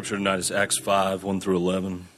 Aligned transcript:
Scripture 0.00 0.16
tonight 0.16 0.38
is 0.38 0.50
Acts 0.50 0.78
5 0.78 1.24
1 1.24 1.40
through 1.42 1.58
11. 1.58 2.08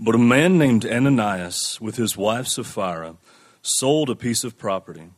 But 0.00 0.16
a 0.16 0.18
man 0.18 0.58
named 0.58 0.84
Ananias, 0.84 1.80
with 1.80 1.94
his 1.94 2.16
wife 2.16 2.48
Sapphira, 2.48 3.14
sold 3.62 4.10
a 4.10 4.16
piece 4.16 4.42
of 4.42 4.58
property. 4.58 5.10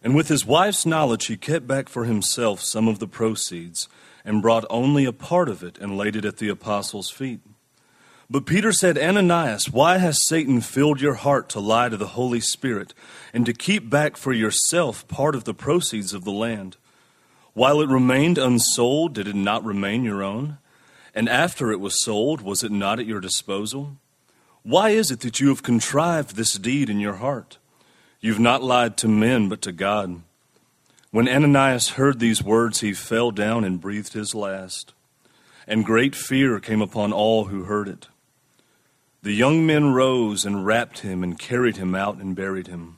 And 0.00 0.14
with 0.14 0.28
his 0.28 0.46
wife's 0.46 0.86
knowledge, 0.86 1.26
he 1.26 1.36
kept 1.36 1.66
back 1.66 1.88
for 1.88 2.04
himself 2.04 2.60
some 2.60 2.86
of 2.86 3.00
the 3.00 3.08
proceeds, 3.08 3.88
and 4.24 4.42
brought 4.42 4.64
only 4.70 5.04
a 5.04 5.12
part 5.12 5.48
of 5.48 5.64
it 5.64 5.76
and 5.78 5.96
laid 5.96 6.14
it 6.14 6.24
at 6.24 6.36
the 6.36 6.48
apostles' 6.48 7.10
feet. 7.10 7.40
But 8.30 8.46
Peter 8.46 8.70
said, 8.70 8.96
Ananias, 8.96 9.72
why 9.72 9.98
has 9.98 10.24
Satan 10.24 10.60
filled 10.60 11.00
your 11.00 11.14
heart 11.14 11.48
to 11.48 11.58
lie 11.58 11.88
to 11.88 11.96
the 11.96 12.14
Holy 12.14 12.38
Spirit 12.38 12.94
and 13.34 13.44
to 13.44 13.52
keep 13.52 13.90
back 13.90 14.16
for 14.16 14.32
yourself 14.32 15.08
part 15.08 15.34
of 15.34 15.42
the 15.42 15.52
proceeds 15.52 16.14
of 16.14 16.22
the 16.22 16.30
land? 16.30 16.76
While 17.58 17.80
it 17.80 17.88
remained 17.88 18.38
unsold, 18.38 19.14
did 19.14 19.26
it 19.26 19.34
not 19.34 19.64
remain 19.64 20.04
your 20.04 20.22
own? 20.22 20.58
And 21.12 21.28
after 21.28 21.72
it 21.72 21.80
was 21.80 22.04
sold, 22.04 22.40
was 22.40 22.62
it 22.62 22.70
not 22.70 23.00
at 23.00 23.06
your 23.06 23.18
disposal? 23.18 23.96
Why 24.62 24.90
is 24.90 25.10
it 25.10 25.18
that 25.22 25.40
you 25.40 25.48
have 25.48 25.64
contrived 25.64 26.36
this 26.36 26.52
deed 26.52 26.88
in 26.88 27.00
your 27.00 27.14
heart? 27.14 27.58
You've 28.20 28.38
not 28.38 28.62
lied 28.62 28.96
to 28.98 29.08
men, 29.08 29.48
but 29.48 29.60
to 29.62 29.72
God. 29.72 30.22
When 31.10 31.28
Ananias 31.28 31.88
heard 31.88 32.20
these 32.20 32.44
words, 32.44 32.78
he 32.78 32.92
fell 32.92 33.32
down 33.32 33.64
and 33.64 33.80
breathed 33.80 34.12
his 34.12 34.36
last. 34.36 34.92
And 35.66 35.84
great 35.84 36.14
fear 36.14 36.60
came 36.60 36.80
upon 36.80 37.12
all 37.12 37.46
who 37.46 37.64
heard 37.64 37.88
it. 37.88 38.06
The 39.24 39.32
young 39.32 39.66
men 39.66 39.92
rose 39.92 40.44
and 40.44 40.64
wrapped 40.64 41.00
him 41.00 41.24
and 41.24 41.36
carried 41.36 41.76
him 41.76 41.96
out 41.96 42.18
and 42.18 42.36
buried 42.36 42.68
him. 42.68 42.97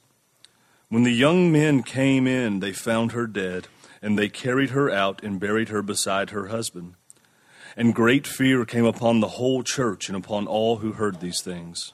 When 0.91 1.03
the 1.03 1.13
young 1.13 1.53
men 1.53 1.83
came 1.83 2.27
in, 2.27 2.59
they 2.59 2.73
found 2.73 3.13
her 3.13 3.25
dead, 3.25 3.69
and 4.01 4.19
they 4.19 4.27
carried 4.27 4.71
her 4.71 4.89
out 4.89 5.23
and 5.23 5.39
buried 5.39 5.69
her 5.69 5.81
beside 5.81 6.31
her 6.31 6.47
husband. 6.47 6.95
And 7.77 7.95
great 7.95 8.27
fear 8.27 8.65
came 8.65 8.83
upon 8.83 9.21
the 9.21 9.29
whole 9.29 9.63
church 9.63 10.09
and 10.09 10.17
upon 10.17 10.47
all 10.47 10.79
who 10.79 10.91
heard 10.91 11.21
these 11.21 11.41
things. 11.41 11.93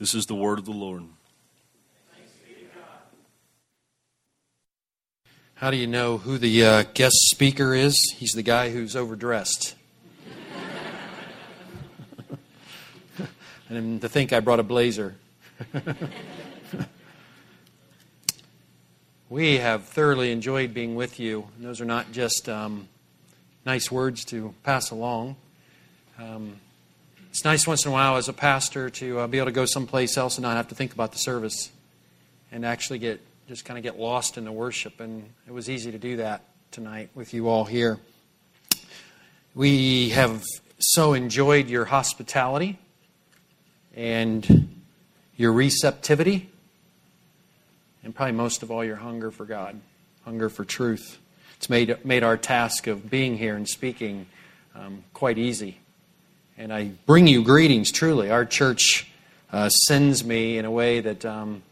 This 0.00 0.16
is 0.16 0.26
the 0.26 0.34
word 0.34 0.58
of 0.58 0.64
the 0.64 0.72
Lord. 0.72 1.04
How 5.54 5.70
do 5.70 5.76
you 5.76 5.86
know 5.86 6.18
who 6.18 6.36
the 6.36 6.64
uh, 6.64 6.82
guest 6.92 7.14
speaker 7.30 7.72
is? 7.72 7.96
He's 8.16 8.32
the 8.32 8.42
guy 8.42 8.70
who's 8.70 8.96
overdressed. 8.96 9.76
and 13.68 14.00
to 14.00 14.08
think 14.08 14.32
I 14.32 14.40
brought 14.40 14.58
a 14.58 14.64
blazer. 14.64 15.14
we 19.34 19.58
have 19.58 19.82
thoroughly 19.86 20.30
enjoyed 20.30 20.72
being 20.72 20.94
with 20.94 21.18
you. 21.18 21.44
And 21.56 21.66
those 21.66 21.80
are 21.80 21.84
not 21.84 22.12
just 22.12 22.48
um, 22.48 22.86
nice 23.66 23.90
words 23.90 24.24
to 24.26 24.54
pass 24.62 24.92
along. 24.92 25.34
Um, 26.20 26.60
it's 27.30 27.44
nice 27.44 27.66
once 27.66 27.84
in 27.84 27.90
a 27.90 27.92
while 27.92 28.16
as 28.16 28.28
a 28.28 28.32
pastor 28.32 28.90
to 28.90 29.18
uh, 29.18 29.26
be 29.26 29.38
able 29.38 29.46
to 29.46 29.52
go 29.52 29.64
someplace 29.64 30.16
else 30.16 30.36
and 30.36 30.44
not 30.44 30.56
have 30.56 30.68
to 30.68 30.76
think 30.76 30.92
about 30.92 31.10
the 31.10 31.18
service 31.18 31.72
and 32.52 32.64
actually 32.64 33.00
get 33.00 33.20
just 33.48 33.64
kind 33.64 33.76
of 33.76 33.82
get 33.82 33.98
lost 33.98 34.38
in 34.38 34.44
the 34.44 34.52
worship. 34.52 35.00
And 35.00 35.28
it 35.48 35.52
was 35.52 35.68
easy 35.68 35.90
to 35.90 35.98
do 35.98 36.18
that 36.18 36.44
tonight 36.70 37.10
with 37.16 37.34
you 37.34 37.48
all 37.48 37.64
here. 37.64 37.98
We 39.52 40.10
have 40.10 40.44
so 40.78 41.12
enjoyed 41.12 41.68
your 41.68 41.86
hospitality 41.86 42.78
and 43.96 44.84
your 45.36 45.52
receptivity, 45.52 46.50
and 48.04 48.14
probably 48.14 48.32
most 48.32 48.62
of 48.62 48.70
all, 48.70 48.84
your 48.84 48.96
hunger 48.96 49.30
for 49.30 49.46
God, 49.46 49.80
hunger 50.24 50.48
for 50.48 50.64
truth. 50.64 51.18
It's 51.56 51.70
made, 51.70 52.04
made 52.04 52.22
our 52.22 52.36
task 52.36 52.86
of 52.86 53.10
being 53.10 53.38
here 53.38 53.56
and 53.56 53.66
speaking 53.66 54.26
um, 54.74 55.04
quite 55.14 55.38
easy. 55.38 55.78
And 56.58 56.72
I 56.72 56.90
bring 57.06 57.26
you 57.26 57.42
greetings, 57.42 57.90
truly. 57.90 58.30
Our 58.30 58.44
church 58.44 59.08
uh, 59.50 59.70
sends 59.70 60.24
me 60.24 60.58
in 60.58 60.66
a 60.66 60.70
way 60.70 61.00
that 61.00 61.24
um, 61.24 61.62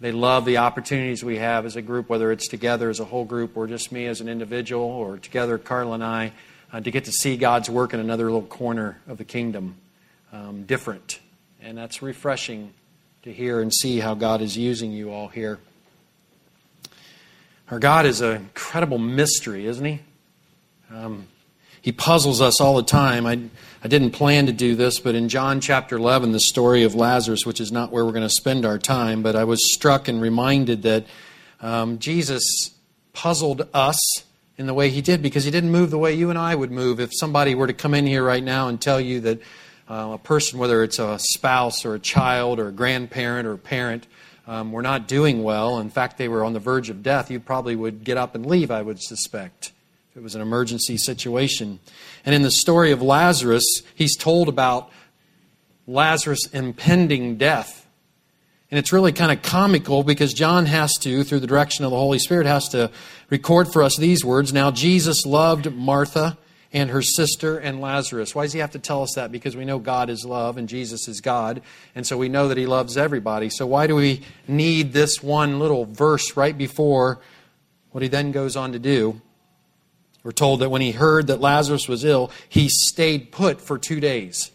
they 0.00 0.12
love 0.12 0.44
the 0.44 0.58
opportunities 0.58 1.24
we 1.24 1.38
have 1.38 1.66
as 1.66 1.74
a 1.74 1.82
group, 1.82 2.08
whether 2.08 2.30
it's 2.30 2.46
together 2.46 2.88
as 2.88 3.00
a 3.00 3.04
whole 3.04 3.24
group 3.24 3.56
or 3.56 3.66
just 3.66 3.90
me 3.90 4.06
as 4.06 4.20
an 4.20 4.28
individual 4.28 4.84
or 4.84 5.18
together, 5.18 5.58
Carla 5.58 5.94
and 5.94 6.04
I, 6.04 6.32
uh, 6.72 6.80
to 6.80 6.90
get 6.90 7.06
to 7.06 7.12
see 7.12 7.36
God's 7.36 7.68
work 7.68 7.92
in 7.92 8.00
another 8.00 8.24
little 8.24 8.42
corner 8.42 9.00
of 9.08 9.18
the 9.18 9.24
kingdom, 9.24 9.76
um, 10.32 10.62
different. 10.64 11.18
And 11.60 11.76
that's 11.76 12.02
refreshing 12.02 12.72
to 13.26 13.32
hear 13.32 13.60
and 13.60 13.74
see 13.74 13.98
how 13.98 14.14
God 14.14 14.40
is 14.40 14.56
using 14.56 14.92
you 14.92 15.10
all 15.10 15.26
here. 15.26 15.58
Our 17.68 17.80
God 17.80 18.06
is 18.06 18.20
an 18.20 18.36
incredible 18.36 18.98
mystery, 18.98 19.66
isn't 19.66 19.84
He? 19.84 19.98
Um, 20.92 21.26
he 21.82 21.90
puzzles 21.90 22.40
us 22.40 22.60
all 22.60 22.76
the 22.76 22.84
time. 22.84 23.26
I, 23.26 23.40
I 23.82 23.88
didn't 23.88 24.12
plan 24.12 24.46
to 24.46 24.52
do 24.52 24.76
this, 24.76 25.00
but 25.00 25.16
in 25.16 25.28
John 25.28 25.60
chapter 25.60 25.96
11, 25.96 26.30
the 26.30 26.38
story 26.38 26.84
of 26.84 26.94
Lazarus, 26.94 27.44
which 27.44 27.60
is 27.60 27.72
not 27.72 27.90
where 27.90 28.04
we're 28.04 28.12
going 28.12 28.22
to 28.22 28.28
spend 28.28 28.64
our 28.64 28.78
time, 28.78 29.24
but 29.24 29.34
I 29.34 29.42
was 29.42 29.74
struck 29.74 30.06
and 30.06 30.22
reminded 30.22 30.82
that 30.82 31.04
um, 31.60 31.98
Jesus 31.98 32.44
puzzled 33.12 33.68
us 33.74 33.98
in 34.56 34.66
the 34.66 34.74
way 34.74 34.88
he 34.88 35.02
did 35.02 35.20
because 35.20 35.42
he 35.42 35.50
didn't 35.50 35.72
move 35.72 35.90
the 35.90 35.98
way 35.98 36.14
you 36.14 36.30
and 36.30 36.38
I 36.38 36.54
would 36.54 36.70
move. 36.70 37.00
If 37.00 37.10
somebody 37.12 37.56
were 37.56 37.66
to 37.66 37.74
come 37.74 37.92
in 37.92 38.06
here 38.06 38.22
right 38.22 38.44
now 38.44 38.68
and 38.68 38.80
tell 38.80 39.00
you 39.00 39.18
that 39.22 39.40
uh, 39.88 40.10
a 40.14 40.18
person, 40.18 40.58
whether 40.58 40.82
it's 40.82 40.98
a 40.98 41.18
spouse 41.18 41.84
or 41.84 41.94
a 41.94 41.98
child 41.98 42.58
or 42.58 42.68
a 42.68 42.72
grandparent 42.72 43.46
or 43.46 43.52
a 43.52 43.58
parent, 43.58 44.06
um, 44.46 44.72
were 44.72 44.82
not 44.82 45.08
doing 45.08 45.42
well, 45.42 45.78
in 45.78 45.90
fact, 45.90 46.18
they 46.18 46.28
were 46.28 46.44
on 46.44 46.52
the 46.52 46.60
verge 46.60 46.88
of 46.88 47.02
death, 47.02 47.30
you 47.30 47.40
probably 47.40 47.74
would 47.74 48.04
get 48.04 48.16
up 48.16 48.34
and 48.34 48.46
leave, 48.46 48.70
I 48.70 48.82
would 48.82 49.02
suspect, 49.02 49.72
if 50.10 50.16
it 50.16 50.22
was 50.22 50.34
an 50.34 50.40
emergency 50.40 50.96
situation. 50.96 51.80
And 52.24 52.34
in 52.34 52.42
the 52.42 52.50
story 52.50 52.92
of 52.92 53.02
Lazarus, 53.02 53.64
he's 53.94 54.16
told 54.16 54.48
about 54.48 54.90
Lazarus' 55.86 56.46
impending 56.52 57.36
death. 57.36 57.86
And 58.70 58.78
it's 58.78 58.92
really 58.92 59.12
kind 59.12 59.30
of 59.30 59.42
comical 59.42 60.02
because 60.02 60.32
John 60.32 60.66
has 60.66 60.94
to, 60.98 61.22
through 61.22 61.40
the 61.40 61.46
direction 61.46 61.84
of 61.84 61.92
the 61.92 61.96
Holy 61.96 62.18
Spirit, 62.18 62.46
has 62.46 62.68
to 62.70 62.90
record 63.30 63.72
for 63.72 63.82
us 63.82 63.96
these 63.96 64.24
words. 64.24 64.52
Now, 64.52 64.70
Jesus 64.72 65.24
loved 65.24 65.72
Martha 65.72 66.36
and 66.72 66.90
her 66.90 67.02
sister 67.02 67.58
and 67.58 67.80
Lazarus. 67.80 68.34
Why 68.34 68.44
does 68.44 68.52
he 68.52 68.58
have 68.58 68.72
to 68.72 68.78
tell 68.78 69.02
us 69.02 69.14
that? 69.14 69.32
Because 69.32 69.56
we 69.56 69.64
know 69.64 69.78
God 69.78 70.10
is 70.10 70.24
love 70.24 70.56
and 70.56 70.68
Jesus 70.68 71.08
is 71.08 71.20
God, 71.20 71.62
and 71.94 72.06
so 72.06 72.16
we 72.16 72.28
know 72.28 72.48
that 72.48 72.58
he 72.58 72.66
loves 72.66 72.96
everybody. 72.96 73.50
So 73.50 73.66
why 73.66 73.86
do 73.86 73.94
we 73.94 74.22
need 74.48 74.92
this 74.92 75.22
one 75.22 75.58
little 75.58 75.84
verse 75.84 76.36
right 76.36 76.56
before 76.56 77.20
what 77.92 78.02
he 78.02 78.08
then 78.08 78.32
goes 78.32 78.56
on 78.56 78.72
to 78.72 78.78
do? 78.78 79.20
We're 80.22 80.32
told 80.32 80.60
that 80.60 80.70
when 80.70 80.82
he 80.82 80.90
heard 80.90 81.28
that 81.28 81.40
Lazarus 81.40 81.88
was 81.88 82.04
ill, 82.04 82.32
he 82.48 82.68
stayed 82.68 83.30
put 83.30 83.60
for 83.60 83.78
two 83.78 84.00
days. 84.00 84.50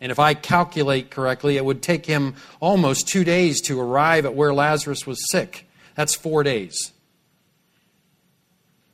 And 0.00 0.10
if 0.10 0.18
I 0.18 0.34
calculate 0.34 1.10
correctly, 1.10 1.56
it 1.56 1.64
would 1.64 1.82
take 1.82 2.06
him 2.06 2.34
almost 2.60 3.06
two 3.06 3.22
days 3.22 3.60
to 3.62 3.80
arrive 3.80 4.24
at 4.24 4.34
where 4.34 4.52
Lazarus 4.52 5.06
was 5.06 5.18
sick. 5.30 5.68
That's 5.94 6.14
four 6.14 6.42
days. 6.42 6.92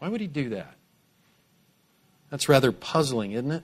Why 0.01 0.09
would 0.09 0.21
he 0.21 0.27
do 0.27 0.51
that? 0.51 0.75
That's 2.31 2.49
rather 2.49 2.73
puzzling, 2.73 3.33
isn't 3.33 3.51
it? 3.51 3.63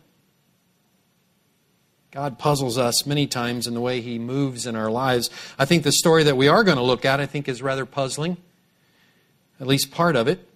God 2.11 2.39
puzzles 2.39 2.79
us 2.79 3.05
many 3.07 3.27
times 3.27 3.67
in 3.67 3.75
the 3.75 3.81
way 3.81 4.01
He 4.01 4.19
moves 4.19 4.67
in 4.67 4.75
our 4.75 4.91
lives. 4.91 5.31
I 5.59 5.65
think 5.65 5.83
the 5.83 5.93
story 5.93 6.25
that 6.25 6.37
we 6.37 6.49
are 6.49 6.65
going 6.65 6.79
to 6.79 6.83
look 6.83 7.05
at, 7.05 7.21
I 7.21 7.27
think, 7.27 7.49
is 7.49 7.63
rather 7.63 7.85
puzzling, 7.85 8.37
at 9.61 9.67
least 9.67 9.91
part 9.91 10.17
of 10.17 10.27
it. 10.27 10.47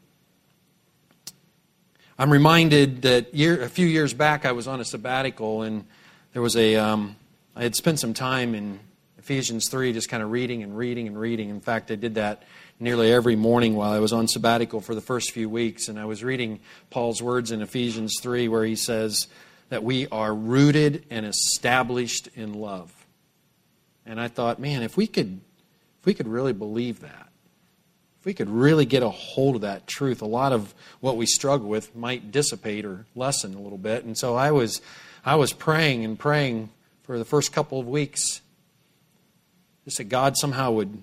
I'm 2.18 2.30
reminded 2.30 3.02
that 3.02 3.34
year, 3.34 3.62
a 3.62 3.68
few 3.68 3.86
years 3.86 4.12
back 4.12 4.44
I 4.44 4.52
was 4.52 4.68
on 4.68 4.80
a 4.80 4.84
sabbatical 4.84 5.62
and 5.62 5.86
there 6.32 6.42
was 6.42 6.56
a. 6.56 6.76
Um, 6.76 7.16
I 7.56 7.62
had 7.62 7.74
spent 7.74 7.98
some 7.98 8.14
time 8.14 8.54
in 8.54 8.78
Ephesians 9.18 9.68
3 9.68 9.92
just 9.92 10.08
kind 10.08 10.22
of 10.22 10.30
reading 10.30 10.62
and 10.62 10.76
reading 10.76 11.06
and 11.06 11.18
reading. 11.18 11.50
In 11.50 11.60
fact, 11.60 11.90
I 11.90 11.94
did 11.94 12.14
that 12.14 12.42
nearly 12.80 13.12
every 13.12 13.36
morning 13.36 13.74
while 13.74 13.92
I 13.92 13.98
was 13.98 14.12
on 14.12 14.26
sabbatical 14.26 14.80
for 14.80 14.94
the 14.94 15.02
first 15.02 15.32
few 15.32 15.48
weeks. 15.50 15.88
And 15.88 15.98
I 16.00 16.06
was 16.06 16.24
reading 16.24 16.60
Paul's 16.88 17.22
words 17.22 17.50
in 17.50 17.60
Ephesians 17.60 18.16
3 18.20 18.48
where 18.48 18.64
he 18.64 18.74
says 18.74 19.28
that 19.68 19.84
we 19.84 20.08
are 20.08 20.34
rooted 20.34 21.04
and 21.10 21.26
established 21.26 22.28
in 22.34 22.54
love. 22.54 22.92
And 24.06 24.18
I 24.18 24.28
thought, 24.28 24.58
man, 24.58 24.82
if 24.82 24.96
we 24.96 25.06
could, 25.06 25.40
if 26.00 26.06
we 26.06 26.14
could 26.14 26.26
really 26.26 26.54
believe 26.54 27.00
that, 27.00 27.28
if 28.18 28.24
we 28.24 28.34
could 28.34 28.48
really 28.50 28.86
get 28.86 29.02
a 29.02 29.10
hold 29.10 29.56
of 29.56 29.60
that 29.60 29.86
truth, 29.86 30.22
a 30.22 30.26
lot 30.26 30.52
of 30.52 30.74
what 31.00 31.16
we 31.16 31.26
struggle 31.26 31.68
with 31.68 31.94
might 31.94 32.32
dissipate 32.32 32.84
or 32.84 33.04
lessen 33.14 33.54
a 33.54 33.60
little 33.60 33.78
bit. 33.78 34.04
And 34.04 34.16
so 34.16 34.34
I 34.34 34.50
was, 34.50 34.80
I 35.24 35.36
was 35.36 35.52
praying 35.52 36.04
and 36.04 36.18
praying 36.18 36.70
for 37.02 37.18
the 37.18 37.24
first 37.24 37.52
couple 37.52 37.78
of 37.78 37.86
weeks, 37.86 38.40
just 39.84 39.98
that 39.98 40.04
God 40.04 40.36
somehow 40.36 40.72
would 40.72 41.02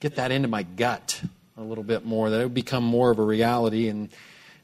get 0.00 0.16
that 0.16 0.30
into 0.30 0.48
my 0.48 0.62
gut 0.62 1.20
a 1.56 1.62
little 1.62 1.84
bit 1.84 2.04
more, 2.04 2.30
that 2.30 2.40
it 2.40 2.44
would 2.44 2.54
become 2.54 2.84
more 2.84 3.10
of 3.10 3.18
a 3.18 3.22
reality. 3.22 3.88
And 3.88 4.08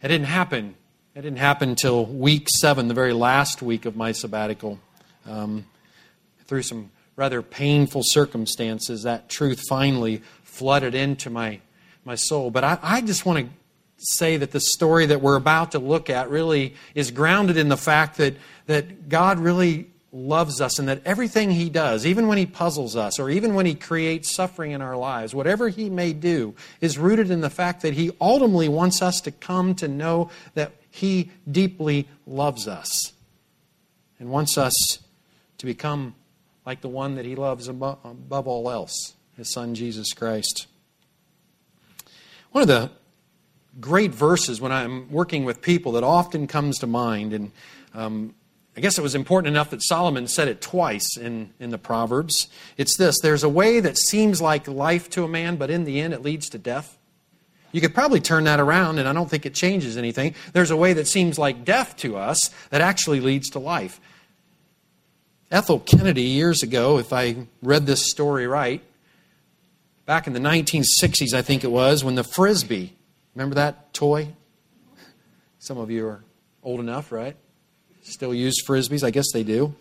it 0.03 0.09
didn't 0.09 0.27
happen. 0.27 0.75
It 1.15 1.23
didn't 1.23 1.39
happen 1.39 1.71
until 1.71 2.07
week 2.07 2.49
seven, 2.49 2.89
the 2.89 2.95
very 2.95 3.13
last 3.13 3.63
week 3.63 3.85
of 3.85 3.97
my 3.97 4.13
sabbatical. 4.13 4.79
Um, 5.27 5.67
through 6.47 6.63
some 6.63 6.91
rather 7.17 7.43
painful 7.43 8.03
circumstances, 8.05 9.05
that 9.05 9.29
truth 9.29 9.63
finally 9.69 10.23
flooded 10.43 10.95
into 10.95 11.31
my, 11.31 11.61
my 12.05 12.15
soul. 12.15 12.51
But 12.51 12.65
I, 12.65 12.79
I 12.83 13.01
just 13.01 13.25
want 13.25 13.47
to 13.47 13.53
say 13.99 14.37
that 14.37 14.51
the 14.51 14.61
story 14.61 15.07
that 15.07 15.21
we're 15.21 15.37
about 15.37 15.73
to 15.73 15.79
look 15.79 16.11
at 16.11 16.29
really 16.31 16.75
is 16.95 17.11
grounded 17.11 17.57
in 17.57 17.69
the 17.69 17.77
fact 17.77 18.19
that, 18.19 18.35
that 18.67 19.09
God 19.09 19.39
really 19.39 19.91
loves 20.15 20.61
us 20.61 20.79
and 20.79 20.89
that 20.89 21.03
everything 21.05 21.51
He 21.51 21.69
does, 21.69 22.07
even 22.07 22.29
when 22.29 22.39
He 22.39 22.47
puzzles 22.47 22.97
us 22.97 23.19
or 23.19 23.29
even 23.29 23.55
when 23.55 23.67
He 23.67 23.75
creates 23.75 24.35
suffering 24.35 24.71
in 24.71 24.81
our 24.81 24.97
lives, 24.97 25.35
whatever 25.35 25.69
He 25.69 25.91
may 25.91 26.13
do, 26.13 26.55
is 26.81 26.97
rooted 26.97 27.31
in 27.31 27.41
the 27.41 27.51
fact 27.51 27.83
that 27.83 27.95
He 27.95 28.13
ultimately 28.21 28.69
wants 28.69 29.03
us 29.03 29.21
to 29.23 29.31
come 29.31 29.75
to 29.77 29.89
know 29.89 30.31
that 30.55 30.73
He 30.91 31.31
deeply 31.51 32.09
loves 32.27 32.69
us 32.69 33.13
and 34.19 34.31
wants 34.31 34.57
us 34.57 35.01
to 35.59 35.67
become 35.67 36.15
like 36.65 36.81
the 36.81 36.89
one 36.89 37.17
that 37.17 37.25
He 37.25 37.35
loves 37.35 37.69
above, 37.69 37.99
above 38.05 38.47
all 38.47 38.71
else 38.71 39.15
his 39.37 39.53
son 39.53 39.75
Jesus 39.75 40.13
Christ. 40.13 40.67
One 42.53 42.63
of 42.63 42.69
the 42.69 42.91
great 43.81 44.13
verses 44.13 44.61
when 44.61 44.71
I'm 44.71 45.11
working 45.11 45.45
with 45.45 45.61
people 45.61 45.93
that 45.93 46.05
often 46.05 46.47
comes 46.47 46.79
to 46.79 46.87
mind, 46.87 47.33
and 47.33 47.53
um, 47.95 48.35
I 48.77 48.81
guess 48.81 48.99
it 48.99 49.03
was 49.03 49.15
important 49.15 49.55
enough 49.55 49.71
that 49.71 49.83
Solomon 49.83 50.27
said 50.27 50.49
it 50.49 50.61
twice 50.61 51.17
in, 51.17 51.51
in 51.61 51.71
the 51.71 51.79
Proverbs. 51.79 52.49
It's 52.77 52.97
this 52.97 53.21
There's 53.21 53.45
a 53.45 53.49
way 53.49 53.81
that 53.81 53.97
seems 53.97 54.41
like 54.41 54.67
life 54.67 55.09
to 55.11 55.25
a 55.25 55.29
man, 55.29 55.57
but 55.57 55.71
in 55.71 55.85
the 55.85 56.01
end 56.01 56.13
it 56.13 56.23
leads 56.23 56.49
to 56.51 56.59
death. 56.59 56.99
You 57.71 57.81
could 57.81 57.95
probably 57.95 58.21
turn 58.21 58.45
that 58.45 58.61
around, 58.61 58.99
and 58.99 59.09
I 59.09 59.13
don't 59.13 59.29
think 59.29 59.47
it 59.47 59.55
changes 59.55 59.97
anything. 59.97 60.35
There's 60.53 60.71
a 60.71 60.77
way 60.77 60.93
that 60.93 61.09
seems 61.09 61.39
like 61.39 61.65
death 61.65 61.97
to 61.99 62.17
us 62.17 62.51
that 62.71 62.81
actually 62.81 63.21
leads 63.21 63.51
to 63.51 63.59
life. 63.59 64.01
Ethel 65.51 65.81
Kennedy, 65.81 66.23
years 66.23 66.63
ago, 66.63 66.99
if 66.99 67.13
I 67.13 67.47
read 67.63 67.87
this 67.87 68.11
story 68.11 68.47
right, 68.47 68.81
back 70.07 70.27
in 70.27 70.33
the 70.33 70.41
1960s, 70.41 71.33
I 71.33 71.43
think 71.43 71.65
it 71.65 71.71
was, 71.71 72.05
when 72.05 72.15
the 72.15 72.25
Frisbee, 72.25 72.95
remember 73.35 73.57
that 73.57 73.93
toy? 73.93 74.29
Some 75.59 75.79
of 75.79 75.91
you 75.91 76.07
are 76.07 76.25
old 76.63 76.81
enough, 76.81 77.11
right? 77.11 77.37
Still 78.05 78.35
use 78.35 78.63
Frisbees? 78.63 79.03
I 79.03 79.11
guess 79.11 79.33
they 79.33 79.43
do. 79.43 79.75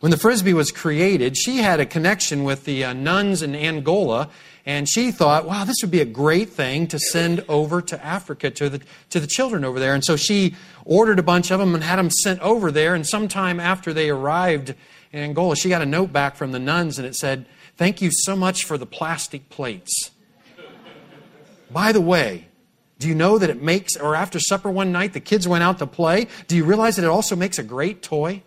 When 0.00 0.10
the 0.10 0.16
Frisbee 0.16 0.52
was 0.52 0.70
created, 0.70 1.36
she 1.36 1.58
had 1.58 1.80
a 1.80 1.86
connection 1.86 2.44
with 2.44 2.64
the 2.64 2.84
uh, 2.84 2.92
nuns 2.92 3.40
in 3.40 3.54
Angola, 3.54 4.30
and 4.66 4.88
she 4.88 5.10
thought, 5.12 5.46
wow, 5.46 5.64
this 5.64 5.76
would 5.80 5.92
be 5.92 6.00
a 6.00 6.04
great 6.04 6.50
thing 6.50 6.86
to 6.88 6.98
send 6.98 7.44
over 7.48 7.80
to 7.82 8.04
Africa 8.04 8.50
to 8.50 8.68
the, 8.68 8.80
to 9.10 9.20
the 9.20 9.26
children 9.26 9.64
over 9.64 9.78
there. 9.78 9.94
And 9.94 10.04
so 10.04 10.16
she 10.16 10.56
ordered 10.84 11.18
a 11.18 11.22
bunch 11.22 11.50
of 11.50 11.58
them 11.60 11.74
and 11.74 11.82
had 11.82 11.96
them 11.96 12.10
sent 12.10 12.40
over 12.40 12.70
there. 12.70 12.94
And 12.94 13.06
sometime 13.06 13.58
after 13.58 13.92
they 13.92 14.10
arrived 14.10 14.74
in 15.12 15.20
Angola, 15.20 15.56
she 15.56 15.68
got 15.68 15.82
a 15.82 15.86
note 15.86 16.12
back 16.12 16.36
from 16.36 16.50
the 16.52 16.58
nuns, 16.58 16.98
and 16.98 17.06
it 17.06 17.14
said, 17.14 17.46
Thank 17.76 18.02
you 18.02 18.10
so 18.12 18.34
much 18.34 18.64
for 18.64 18.76
the 18.76 18.86
plastic 18.86 19.48
plates. 19.50 20.10
By 21.70 21.92
the 21.92 22.00
way, 22.00 22.47
do 22.98 23.06
you 23.06 23.14
know 23.14 23.38
that 23.38 23.48
it 23.48 23.62
makes, 23.62 23.96
or 23.96 24.16
after 24.16 24.40
supper 24.40 24.70
one 24.70 24.90
night, 24.90 25.12
the 25.12 25.20
kids 25.20 25.46
went 25.46 25.62
out 25.62 25.78
to 25.78 25.86
play? 25.86 26.26
Do 26.48 26.56
you 26.56 26.64
realize 26.64 26.96
that 26.96 27.04
it 27.04 27.08
also 27.08 27.36
makes 27.36 27.58
a 27.58 27.62
great 27.62 28.02
toy? 28.02 28.42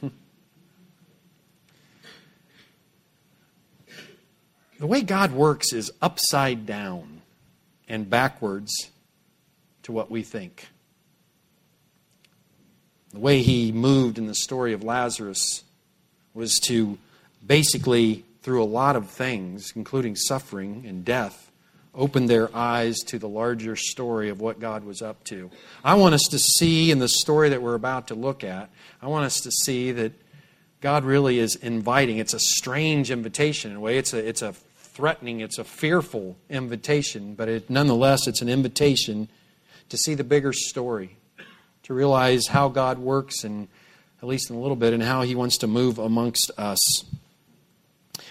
the 4.78 4.86
way 4.86 5.02
God 5.02 5.32
works 5.32 5.74
is 5.74 5.92
upside 6.00 6.64
down 6.64 7.20
and 7.88 8.08
backwards 8.08 8.90
to 9.82 9.92
what 9.92 10.10
we 10.10 10.22
think. 10.22 10.68
The 13.12 13.18
way 13.18 13.42
he 13.42 13.70
moved 13.70 14.16
in 14.16 14.28
the 14.28 14.34
story 14.34 14.72
of 14.72 14.82
Lazarus 14.82 15.64
was 16.32 16.58
to 16.60 16.96
basically, 17.44 18.24
through 18.42 18.62
a 18.62 18.64
lot 18.64 18.96
of 18.96 19.10
things, 19.10 19.72
including 19.76 20.16
suffering 20.16 20.84
and 20.86 21.04
death, 21.04 21.49
opened 21.94 22.28
their 22.28 22.54
eyes 22.54 22.98
to 22.98 23.18
the 23.18 23.28
larger 23.28 23.76
story 23.76 24.28
of 24.28 24.40
what 24.40 24.60
God 24.60 24.84
was 24.84 25.02
up 25.02 25.24
to. 25.24 25.50
I 25.84 25.94
want 25.94 26.14
us 26.14 26.22
to 26.30 26.38
see 26.38 26.90
in 26.90 26.98
the 26.98 27.08
story 27.08 27.48
that 27.48 27.62
we're 27.62 27.74
about 27.74 28.08
to 28.08 28.14
look 28.14 28.44
at, 28.44 28.70
I 29.02 29.08
want 29.08 29.24
us 29.24 29.40
to 29.40 29.50
see 29.50 29.92
that 29.92 30.12
God 30.80 31.04
really 31.04 31.38
is 31.38 31.56
inviting. 31.56 32.18
It's 32.18 32.34
a 32.34 32.40
strange 32.40 33.10
invitation 33.10 33.72
in 33.72 33.76
a 33.78 33.80
way. 33.80 33.98
It's 33.98 34.14
a, 34.14 34.26
it's 34.26 34.42
a 34.42 34.52
threatening, 34.52 35.40
it's 35.40 35.58
a 35.58 35.64
fearful 35.64 36.36
invitation, 36.48 37.34
but 37.34 37.48
it, 37.48 37.70
nonetheless, 37.70 38.26
it's 38.26 38.40
an 38.40 38.48
invitation 38.48 39.28
to 39.88 39.96
see 39.96 40.14
the 40.14 40.24
bigger 40.24 40.52
story, 40.52 41.16
to 41.82 41.94
realize 41.94 42.46
how 42.46 42.68
God 42.68 42.98
works, 42.98 43.44
and 43.44 43.68
at 44.22 44.28
least 44.28 44.50
in 44.50 44.56
a 44.56 44.60
little 44.60 44.76
bit, 44.76 44.92
and 44.92 45.02
how 45.02 45.22
He 45.22 45.34
wants 45.34 45.58
to 45.58 45.66
move 45.66 45.98
amongst 45.98 46.50
us. 46.56 47.04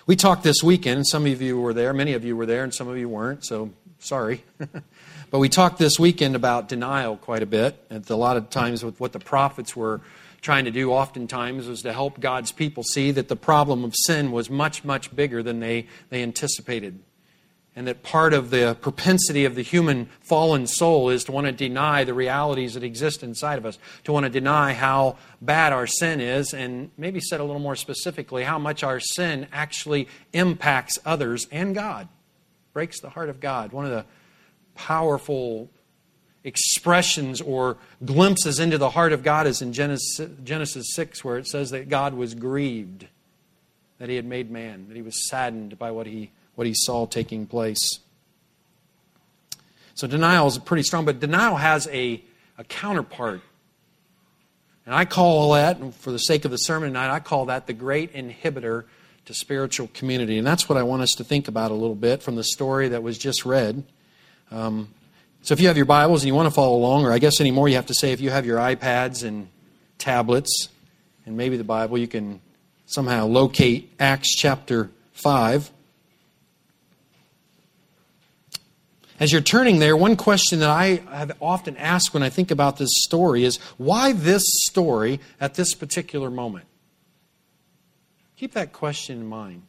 We 0.09 0.15
talked 0.15 0.41
this 0.41 0.63
weekend, 0.63 1.05
some 1.05 1.27
of 1.27 1.39
you 1.39 1.61
were 1.61 1.71
there, 1.71 1.93
many 1.93 2.13
of 2.13 2.25
you 2.25 2.35
were 2.35 2.47
there, 2.47 2.63
and 2.63 2.73
some 2.73 2.87
of 2.87 2.97
you 2.97 3.07
weren't, 3.07 3.45
so 3.45 3.69
sorry. 3.99 4.43
but 4.57 5.37
we 5.37 5.49
talked 5.49 5.77
this 5.77 5.99
weekend 5.99 6.35
about 6.35 6.67
denial 6.67 7.15
quite 7.15 7.43
a 7.43 7.45
bit. 7.45 7.79
And 7.91 8.09
a 8.09 8.15
lot 8.15 8.35
of 8.35 8.49
times, 8.49 8.83
with 8.83 8.99
what 8.99 9.13
the 9.13 9.19
prophets 9.19 9.75
were 9.75 10.01
trying 10.41 10.65
to 10.65 10.71
do, 10.71 10.91
oftentimes, 10.91 11.67
was 11.67 11.83
to 11.83 11.93
help 11.93 12.19
God's 12.19 12.51
people 12.51 12.81
see 12.81 13.11
that 13.11 13.27
the 13.27 13.35
problem 13.35 13.83
of 13.83 13.93
sin 13.95 14.31
was 14.31 14.49
much, 14.49 14.83
much 14.83 15.15
bigger 15.15 15.43
than 15.43 15.59
they, 15.59 15.85
they 16.09 16.23
anticipated 16.23 16.97
and 17.79 17.87
that 17.87 18.03
part 18.03 18.33
of 18.33 18.49
the 18.49 18.75
propensity 18.81 19.45
of 19.45 19.55
the 19.55 19.61
human 19.61 20.09
fallen 20.19 20.67
soul 20.67 21.09
is 21.09 21.23
to 21.23 21.31
want 21.31 21.47
to 21.47 21.53
deny 21.53 22.03
the 22.03 22.13
realities 22.13 22.73
that 22.73 22.83
exist 22.83 23.23
inside 23.23 23.57
of 23.57 23.65
us, 23.65 23.79
to 24.03 24.11
want 24.11 24.25
to 24.25 24.29
deny 24.29 24.73
how 24.73 25.15
bad 25.41 25.71
our 25.71 25.87
sin 25.87 26.19
is, 26.19 26.53
and 26.53 26.91
maybe 26.97 27.21
said 27.21 27.39
a 27.39 27.43
little 27.45 27.61
more 27.61 27.77
specifically, 27.77 28.43
how 28.43 28.59
much 28.59 28.83
our 28.83 28.99
sin 28.99 29.47
actually 29.53 30.09
impacts 30.33 30.99
others 31.05 31.47
and 31.53 31.73
God, 31.73 32.09
breaks 32.73 32.99
the 32.99 33.11
heart 33.11 33.29
of 33.29 33.39
God. 33.39 33.71
One 33.71 33.85
of 33.85 33.91
the 33.91 34.03
powerful 34.75 35.69
expressions 36.43 37.39
or 37.39 37.77
glimpses 38.03 38.59
into 38.59 38.77
the 38.77 38.89
heart 38.89 39.13
of 39.13 39.23
God 39.23 39.47
is 39.47 39.61
in 39.61 39.71
Genesis, 39.71 40.29
Genesis 40.43 40.93
6, 40.95 41.23
where 41.23 41.37
it 41.37 41.47
says 41.47 41.69
that 41.69 41.87
God 41.87 42.13
was 42.13 42.35
grieved 42.35 43.07
that 43.99 44.09
he 44.09 44.17
had 44.17 44.25
made 44.25 44.51
man, 44.51 44.89
that 44.89 44.97
he 44.97 45.01
was 45.01 45.29
saddened 45.29 45.79
by 45.79 45.91
what 45.91 46.07
he 46.07 46.31
what 46.59 46.67
he 46.67 46.73
saw 46.75 47.05
taking 47.05 47.45
place. 47.45 47.99
So 49.95 50.07
denial 50.07 50.45
is 50.45 50.57
pretty 50.57 50.83
strong, 50.83 51.05
but 51.05 51.21
denial 51.21 51.55
has 51.55 51.87
a, 51.87 52.21
a 52.57 52.65
counterpart. 52.65 53.39
And 54.85 54.93
I 54.93 55.05
call 55.05 55.53
that, 55.53 55.93
for 55.93 56.11
the 56.11 56.19
sake 56.19 56.43
of 56.43 56.51
the 56.51 56.57
sermon 56.57 56.89
tonight, 56.89 57.13
I 57.13 57.21
call 57.21 57.45
that 57.45 57.65
the 57.65 57.71
great 57.71 58.13
inhibitor 58.13 58.83
to 59.23 59.33
spiritual 59.33 59.89
community. 59.93 60.37
And 60.37 60.45
that's 60.45 60.67
what 60.67 60.77
I 60.77 60.83
want 60.83 61.01
us 61.01 61.11
to 61.13 61.23
think 61.23 61.47
about 61.47 61.71
a 61.71 61.75
little 61.75 61.95
bit 61.95 62.21
from 62.21 62.35
the 62.35 62.43
story 62.43 62.89
that 62.89 63.03
was 63.03 63.17
just 63.17 63.45
read. 63.45 63.81
Um, 64.51 64.93
so 65.41 65.53
if 65.53 65.61
you 65.61 65.67
have 65.67 65.77
your 65.77 65.85
Bibles 65.85 66.23
and 66.23 66.27
you 66.27 66.35
want 66.35 66.47
to 66.47 66.53
follow 66.53 66.75
along, 66.75 67.05
or 67.05 67.13
I 67.13 67.19
guess 67.19 67.39
anymore, 67.39 67.69
you 67.69 67.77
have 67.77 67.85
to 67.85 67.95
say 67.95 68.11
if 68.11 68.19
you 68.19 68.31
have 68.31 68.45
your 68.45 68.57
iPads 68.57 69.23
and 69.23 69.47
tablets 69.97 70.67
and 71.25 71.37
maybe 71.37 71.55
the 71.55 71.63
Bible, 71.63 71.97
you 71.97 72.09
can 72.09 72.41
somehow 72.85 73.27
locate 73.27 73.93
Acts 73.97 74.35
chapter 74.35 74.89
5. 75.13 75.71
As 79.19 79.33
you're 79.33 79.41
turning 79.41 79.79
there, 79.79 79.97
one 79.97 80.15
question 80.15 80.59
that 80.59 80.69
I 80.69 81.01
have 81.11 81.33
often 81.41 81.75
asked 81.75 82.13
when 82.13 82.23
I 82.23 82.29
think 82.29 82.51
about 82.51 82.77
this 82.77 82.89
story 83.01 83.43
is 83.43 83.57
why 83.77 84.13
this 84.13 84.43
story 84.67 85.19
at 85.41 85.55
this 85.55 85.73
particular 85.75 86.29
moment? 86.29 86.65
Keep 88.37 88.53
that 88.53 88.71
question 88.71 89.19
in 89.19 89.27
mind. 89.27 89.63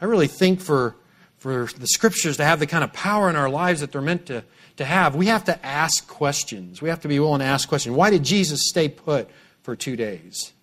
I 0.00 0.06
really 0.06 0.28
think 0.28 0.60
for, 0.60 0.96
for 1.36 1.68
the 1.76 1.86
scriptures 1.86 2.38
to 2.38 2.44
have 2.44 2.58
the 2.58 2.66
kind 2.66 2.82
of 2.82 2.92
power 2.94 3.28
in 3.28 3.36
our 3.36 3.50
lives 3.50 3.80
that 3.80 3.92
they're 3.92 4.00
meant 4.00 4.26
to, 4.26 4.42
to 4.78 4.84
have, 4.86 5.14
we 5.14 5.26
have 5.26 5.44
to 5.44 5.66
ask 5.66 6.08
questions. 6.08 6.80
We 6.80 6.88
have 6.88 7.00
to 7.00 7.08
be 7.08 7.20
willing 7.20 7.40
to 7.40 7.44
ask 7.44 7.68
questions. 7.68 7.94
Why 7.94 8.08
did 8.08 8.22
Jesus 8.22 8.60
stay 8.66 8.88
put 8.88 9.28
for 9.62 9.76
two 9.76 9.94
days? 9.94 10.54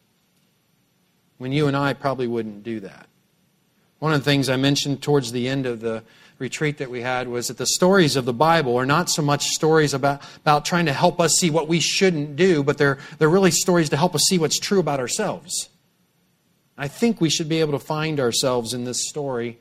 When 1.37 1.51
you 1.51 1.67
and 1.67 1.77
I 1.77 1.93
probably 1.93 2.27
wouldn't 2.27 2.63
do 2.63 2.79
that. 2.79 3.07
One 4.01 4.13
of 4.13 4.19
the 4.19 4.25
things 4.25 4.49
I 4.49 4.57
mentioned 4.57 5.01
towards 5.01 5.31
the 5.31 5.47
end 5.47 5.65
of 5.65 5.79
the 5.79 6.03
retreat 6.39 6.79
that 6.79 6.89
we 6.89 7.01
had 7.01 7.27
was 7.27 7.47
that 7.47 7.57
the 7.57 7.67
stories 7.67 8.15
of 8.15 8.25
the 8.25 8.33
Bible 8.33 8.75
are 8.75 8.85
not 8.85 9.09
so 9.09 9.21
much 9.21 9.45
stories 9.45 9.93
about, 9.93 10.21
about 10.37 10.65
trying 10.65 10.87
to 10.87 10.93
help 10.93 11.21
us 11.21 11.33
see 11.37 11.49
what 11.49 11.67
we 11.67 11.79
shouldn't 11.79 12.35
do, 12.35 12.63
but 12.63 12.77
they're, 12.79 12.97
they're 13.19 13.29
really 13.29 13.51
stories 13.51 13.89
to 13.89 13.97
help 13.97 14.15
us 14.15 14.23
see 14.27 14.39
what's 14.39 14.59
true 14.59 14.79
about 14.79 14.99
ourselves. 14.99 15.69
I 16.77 16.87
think 16.87 17.21
we 17.21 17.29
should 17.29 17.47
be 17.47 17.59
able 17.59 17.73
to 17.73 17.85
find 17.85 18.19
ourselves 18.19 18.73
in 18.73 18.85
this 18.85 19.07
story 19.07 19.59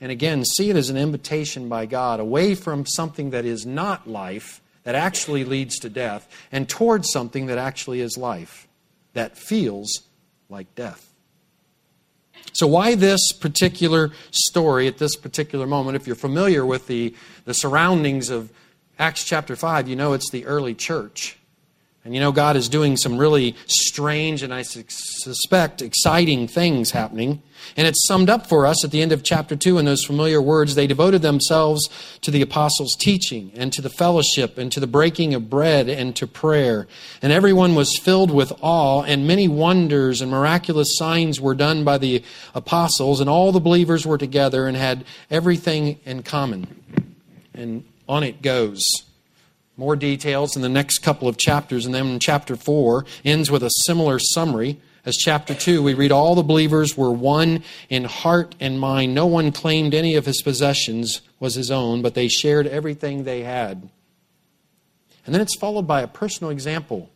and 0.00 0.12
again, 0.12 0.44
see 0.44 0.70
it 0.70 0.76
as 0.76 0.90
an 0.90 0.96
invitation 0.96 1.68
by 1.68 1.86
God 1.86 2.20
away 2.20 2.54
from 2.54 2.84
something 2.86 3.30
that 3.30 3.44
is 3.44 3.64
not 3.64 4.06
life, 4.06 4.60
that 4.82 4.94
actually 4.94 5.44
leads 5.44 5.78
to 5.80 5.88
death, 5.88 6.28
and 6.52 6.68
towards 6.68 7.10
something 7.10 7.46
that 7.46 7.58
actually 7.58 8.00
is 8.00 8.18
life, 8.18 8.68
that 9.14 9.38
feels 9.38 10.02
like 10.48 10.74
death. 10.74 11.12
So, 12.56 12.66
why 12.66 12.94
this 12.94 13.32
particular 13.32 14.12
story 14.30 14.86
at 14.86 14.96
this 14.96 15.14
particular 15.14 15.66
moment? 15.66 15.96
If 15.96 16.06
you're 16.06 16.16
familiar 16.16 16.64
with 16.64 16.86
the, 16.86 17.14
the 17.44 17.52
surroundings 17.52 18.30
of 18.30 18.50
Acts 18.98 19.24
chapter 19.24 19.56
5, 19.56 19.88
you 19.88 19.94
know 19.94 20.14
it's 20.14 20.30
the 20.30 20.46
early 20.46 20.74
church. 20.74 21.38
And 22.06 22.14
you 22.14 22.20
know, 22.20 22.30
God 22.30 22.54
is 22.54 22.68
doing 22.68 22.96
some 22.96 23.18
really 23.18 23.56
strange 23.66 24.44
and 24.44 24.54
I 24.54 24.62
suspect 24.62 25.82
exciting 25.82 26.46
things 26.46 26.92
happening. 26.92 27.42
And 27.76 27.88
it's 27.88 28.06
summed 28.06 28.30
up 28.30 28.46
for 28.46 28.64
us 28.64 28.84
at 28.84 28.92
the 28.92 29.02
end 29.02 29.10
of 29.10 29.24
chapter 29.24 29.56
2 29.56 29.76
in 29.76 29.86
those 29.86 30.04
familiar 30.04 30.40
words. 30.40 30.76
They 30.76 30.86
devoted 30.86 31.22
themselves 31.22 31.88
to 32.20 32.30
the 32.30 32.42
apostles' 32.42 32.94
teaching 32.94 33.50
and 33.56 33.72
to 33.72 33.82
the 33.82 33.90
fellowship 33.90 34.56
and 34.56 34.70
to 34.70 34.78
the 34.78 34.86
breaking 34.86 35.34
of 35.34 35.50
bread 35.50 35.88
and 35.88 36.14
to 36.14 36.28
prayer. 36.28 36.86
And 37.22 37.32
everyone 37.32 37.74
was 37.74 37.98
filled 37.98 38.30
with 38.30 38.52
awe, 38.60 39.02
and 39.02 39.26
many 39.26 39.48
wonders 39.48 40.20
and 40.20 40.30
miraculous 40.30 40.96
signs 40.96 41.40
were 41.40 41.56
done 41.56 41.82
by 41.82 41.98
the 41.98 42.22
apostles, 42.54 43.20
and 43.20 43.28
all 43.28 43.50
the 43.50 43.58
believers 43.58 44.06
were 44.06 44.16
together 44.16 44.68
and 44.68 44.76
had 44.76 45.04
everything 45.28 45.98
in 46.04 46.22
common. 46.22 46.68
And 47.52 47.84
on 48.08 48.22
it 48.22 48.42
goes. 48.42 49.05
More 49.76 49.96
details 49.96 50.56
in 50.56 50.62
the 50.62 50.68
next 50.68 50.98
couple 50.98 51.28
of 51.28 51.36
chapters, 51.36 51.84
and 51.84 51.94
then 51.94 52.18
chapter 52.18 52.56
4 52.56 53.04
ends 53.24 53.50
with 53.50 53.62
a 53.62 53.70
similar 53.84 54.18
summary. 54.18 54.80
As 55.04 55.16
chapter 55.16 55.54
2, 55.54 55.82
we 55.82 55.94
read, 55.94 56.10
All 56.10 56.34
the 56.34 56.42
believers 56.42 56.96
were 56.96 57.12
one 57.12 57.62
in 57.88 58.04
heart 58.04 58.54
and 58.58 58.80
mind. 58.80 59.14
No 59.14 59.26
one 59.26 59.52
claimed 59.52 59.94
any 59.94 60.14
of 60.14 60.26
his 60.26 60.42
possessions 60.42 61.20
was 61.38 61.54
his 61.54 61.70
own, 61.70 62.02
but 62.02 62.14
they 62.14 62.28
shared 62.28 62.66
everything 62.66 63.24
they 63.24 63.42
had. 63.42 63.88
And 65.26 65.34
then 65.34 65.42
it's 65.42 65.56
followed 65.56 65.86
by 65.86 66.00
a 66.00 66.08
personal 66.08 66.50
example. 66.50 67.10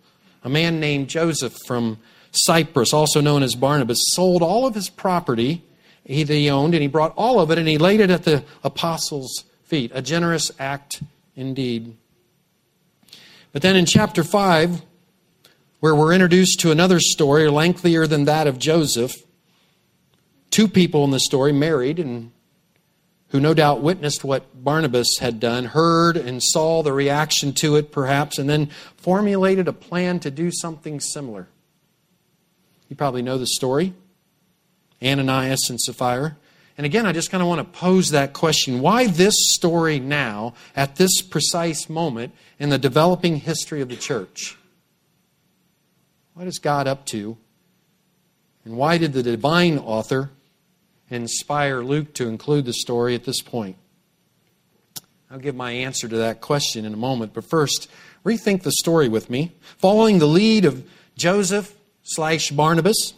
A 0.44 0.48
man 0.48 0.80
named 0.80 1.08
Joseph 1.08 1.56
from 1.66 1.98
Cyprus, 2.32 2.92
also 2.92 3.20
known 3.20 3.42
as 3.42 3.54
Barnabas, 3.54 4.00
sold 4.12 4.42
all 4.42 4.66
of 4.66 4.74
his 4.74 4.90
property 4.90 5.62
he 6.04 6.50
owned, 6.50 6.74
and 6.74 6.82
he 6.82 6.88
brought 6.88 7.14
all 7.16 7.40
of 7.40 7.50
it 7.50 7.58
and 7.58 7.68
he 7.68 7.78
laid 7.78 8.00
it 8.00 8.10
at 8.10 8.24
the 8.24 8.42
apostles' 8.64 9.44
feet. 9.64 9.92
A 9.94 10.02
generous 10.02 10.50
act 10.58 11.02
indeed. 11.36 11.96
But 13.52 13.62
then 13.62 13.76
in 13.76 13.86
chapter 13.86 14.22
5, 14.22 14.82
where 15.80 15.94
we're 15.94 16.12
introduced 16.12 16.60
to 16.60 16.70
another 16.70 17.00
story 17.00 17.48
lengthier 17.48 18.06
than 18.06 18.24
that 18.26 18.46
of 18.46 18.58
Joseph, 18.58 19.14
two 20.50 20.68
people 20.68 21.04
in 21.04 21.10
the 21.10 21.20
story 21.20 21.52
married 21.52 21.98
and 21.98 22.32
who 23.28 23.40
no 23.40 23.54
doubt 23.54 23.80
witnessed 23.80 24.24
what 24.24 24.62
Barnabas 24.62 25.18
had 25.20 25.38
done, 25.38 25.66
heard 25.66 26.16
and 26.16 26.42
saw 26.42 26.82
the 26.82 26.92
reaction 26.92 27.52
to 27.54 27.76
it 27.76 27.92
perhaps, 27.92 28.38
and 28.38 28.50
then 28.50 28.66
formulated 28.96 29.68
a 29.68 29.72
plan 29.72 30.18
to 30.20 30.30
do 30.30 30.50
something 30.50 30.98
similar. 30.98 31.48
You 32.88 32.96
probably 32.96 33.22
know 33.22 33.38
the 33.38 33.46
story 33.46 33.94
Ananias 35.02 35.70
and 35.70 35.80
Sapphira. 35.80 36.36
And 36.80 36.86
again, 36.86 37.04
I 37.04 37.12
just 37.12 37.30
kind 37.30 37.42
of 37.42 37.46
want 37.46 37.58
to 37.58 37.78
pose 37.78 38.08
that 38.08 38.32
question 38.32 38.80
why 38.80 39.06
this 39.06 39.34
story 39.50 40.00
now, 40.00 40.54
at 40.74 40.96
this 40.96 41.20
precise 41.20 41.90
moment 41.90 42.32
in 42.58 42.70
the 42.70 42.78
developing 42.78 43.36
history 43.36 43.82
of 43.82 43.90
the 43.90 43.96
church? 43.96 44.56
What 46.32 46.46
is 46.46 46.58
God 46.58 46.86
up 46.86 47.04
to? 47.08 47.36
And 48.64 48.78
why 48.78 48.96
did 48.96 49.12
the 49.12 49.22
divine 49.22 49.76
author 49.76 50.30
inspire 51.10 51.82
Luke 51.82 52.14
to 52.14 52.28
include 52.28 52.64
the 52.64 52.72
story 52.72 53.14
at 53.14 53.24
this 53.24 53.42
point? 53.42 53.76
I'll 55.30 55.38
give 55.38 55.54
my 55.54 55.72
answer 55.72 56.08
to 56.08 56.16
that 56.16 56.40
question 56.40 56.86
in 56.86 56.94
a 56.94 56.96
moment, 56.96 57.34
but 57.34 57.44
first, 57.44 57.90
rethink 58.24 58.62
the 58.62 58.72
story 58.72 59.06
with 59.10 59.28
me. 59.28 59.52
Following 59.76 60.18
the 60.18 60.24
lead 60.24 60.64
of 60.64 60.88
Joseph 61.14 61.76
slash 62.04 62.50
Barnabas, 62.50 63.12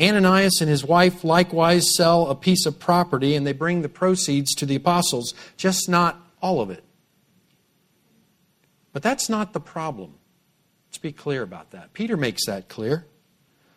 Ananias 0.00 0.60
and 0.60 0.70
his 0.70 0.84
wife 0.84 1.22
likewise 1.22 1.94
sell 1.94 2.28
a 2.28 2.34
piece 2.34 2.64
of 2.66 2.78
property 2.78 3.34
and 3.34 3.46
they 3.46 3.52
bring 3.52 3.82
the 3.82 3.88
proceeds 3.88 4.54
to 4.54 4.66
the 4.66 4.76
apostles, 4.76 5.34
just 5.56 5.88
not 5.88 6.18
all 6.40 6.60
of 6.60 6.70
it. 6.70 6.82
But 8.92 9.02
that's 9.02 9.28
not 9.28 9.52
the 9.52 9.60
problem. 9.60 10.14
Let's 10.88 10.98
be 10.98 11.12
clear 11.12 11.42
about 11.42 11.70
that. 11.70 11.92
Peter 11.92 12.16
makes 12.16 12.46
that 12.46 12.68
clear. 12.68 13.06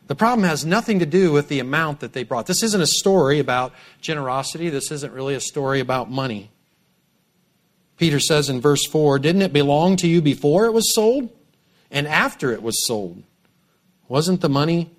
The 0.08 0.16
problem 0.16 0.48
has 0.48 0.66
nothing 0.66 1.00
to 1.00 1.06
do 1.06 1.32
with 1.32 1.48
the 1.48 1.60
amount 1.60 2.02
that 2.02 2.14
they 2.14 2.24
brought. 2.24 2.46
This 2.46 2.62
isn't 2.62 2.82
a 2.82 2.88
story 2.88 3.40
about 3.40 3.74
generosity. 4.02 4.70
This 4.70 4.92
isn't 4.92 5.14
really 5.14 5.34
a 5.34 5.40
story 5.40 5.80
about 5.80 6.12
money. 6.12 6.52
Peter 7.98 8.20
says 8.20 8.50
in 8.50 8.62
verse 8.62 8.86
4 8.86 9.20
Didn't 9.20 9.42
it 9.42 9.54
belong 9.54 9.96
to 9.98 10.08
you 10.08 10.22
before 10.22 10.66
it 10.66 10.74
was 10.74 10.94
sold? 10.94 11.30
And 11.90 12.08
after 12.08 12.52
it 12.52 12.62
was 12.62 12.86
sold? 12.86 13.24
Wasn't 14.08 14.42
the 14.42 14.50
money 14.50 14.92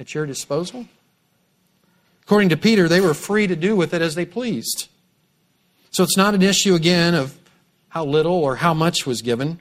at 0.00 0.14
your 0.14 0.26
disposal? 0.26 0.86
According 2.22 2.48
to 2.48 2.56
Peter, 2.56 2.88
they 2.88 3.00
were 3.00 3.14
free 3.14 3.46
to 3.46 3.54
do 3.54 3.76
with 3.76 3.94
it 3.94 4.02
as 4.02 4.16
they 4.16 4.24
pleased. 4.24 4.88
So 5.90 6.02
it's 6.02 6.16
not 6.16 6.34
an 6.34 6.42
issue 6.42 6.74
again 6.74 7.14
of 7.14 7.38
how 7.90 8.04
little 8.04 8.34
or 8.34 8.56
how 8.56 8.72
much 8.72 9.06
was 9.06 9.20
given. 9.20 9.60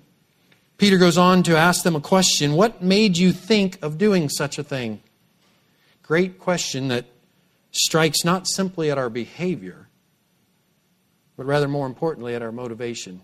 Peter 0.77 0.97
goes 0.97 1.17
on 1.17 1.43
to 1.43 1.57
ask 1.57 1.83
them 1.83 1.95
a 1.95 2.01
question 2.01 2.53
What 2.53 2.81
made 2.81 3.17
you 3.17 3.33
think 3.33 3.77
of 3.81 3.97
doing 3.97 4.29
such 4.29 4.57
a 4.57 4.63
thing? 4.63 5.01
Great 6.03 6.39
question 6.39 6.87
that 6.87 7.05
strikes 7.71 8.23
not 8.23 8.47
simply 8.47 8.89
at 8.89 8.97
our 8.97 9.09
behavior, 9.09 9.89
but 11.35 11.45
rather 11.45 11.67
more 11.67 11.85
importantly 11.85 12.33
at 12.33 12.41
our 12.41 12.51
motivation. 12.51 13.21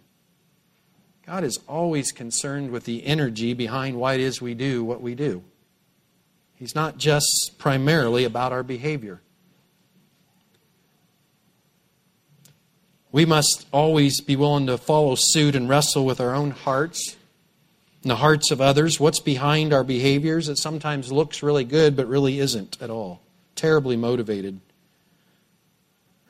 God 1.26 1.44
is 1.44 1.60
always 1.68 2.12
concerned 2.12 2.70
with 2.70 2.84
the 2.84 3.06
energy 3.06 3.54
behind 3.54 3.98
why 3.98 4.16
it 4.16 4.20
is 4.20 4.42
we 4.42 4.54
do 4.54 4.84
what 4.84 5.02
we 5.02 5.16
do. 5.16 5.44
He's 6.56 6.76
not 6.76 6.98
just 6.98 7.56
primarily 7.58 8.24
about 8.24 8.52
our 8.52 8.64
behavior. 8.64 9.22
We 13.12 13.26
must 13.26 13.66
always 13.72 14.20
be 14.20 14.36
willing 14.36 14.68
to 14.68 14.78
follow 14.78 15.16
suit 15.18 15.56
and 15.56 15.70
wrestle 15.70 16.06
with 16.06 16.20
our 16.20 16.36
own 16.36 16.52
hearts 16.52 17.16
and 18.04 18.12
the 18.12 18.18
hearts 18.18 18.52
of 18.52 18.60
others. 18.60 19.00
What's 19.00 19.20
behind 19.20 19.74
our 19.74 19.84
behaviors? 19.84 20.48
that 20.48 20.58
sometimes 20.58 21.12
looks 21.12 21.42
really 21.42 21.64
good, 21.64 21.96
but 21.96 22.08
really 22.08 22.40
isn't 22.40 22.78
at 22.82 22.90
all. 22.90 23.22
Terribly 23.56 23.96
motivated. 23.96 24.60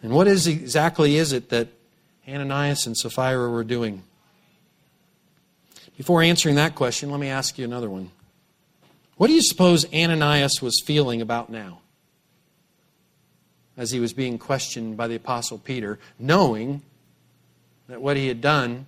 And 0.04 0.14
what 0.14 0.28
is 0.28 0.46
exactly 0.46 1.18
is 1.18 1.34
it 1.34 1.50
that 1.50 1.70
Ananias 2.28 2.86
and 2.86 2.96
Sapphira 2.96 3.50
were 3.50 3.64
doing? 3.64 4.04
Before 5.98 6.22
answering 6.22 6.56
that 6.56 6.76
question, 6.76 7.10
let 7.10 7.20
me 7.20 7.30
ask 7.30 7.58
you 7.58 7.66
another 7.66 7.90
one. 7.90 8.12
What 9.18 9.28
do 9.28 9.34
you 9.34 9.42
suppose 9.42 9.86
Ananias 9.94 10.62
was 10.62 10.82
feeling 10.86 11.22
about 11.22 11.50
now? 11.50 11.80
As 13.78 13.92
he 13.92 14.00
was 14.00 14.14
being 14.14 14.38
questioned 14.38 14.98
by 14.98 15.08
the 15.08 15.16
Apostle 15.16 15.58
Peter, 15.58 16.00
knowing 16.20 16.82
that 17.88 18.02
what 18.02 18.18
he 18.18 18.28
had 18.28 18.42
done 18.42 18.88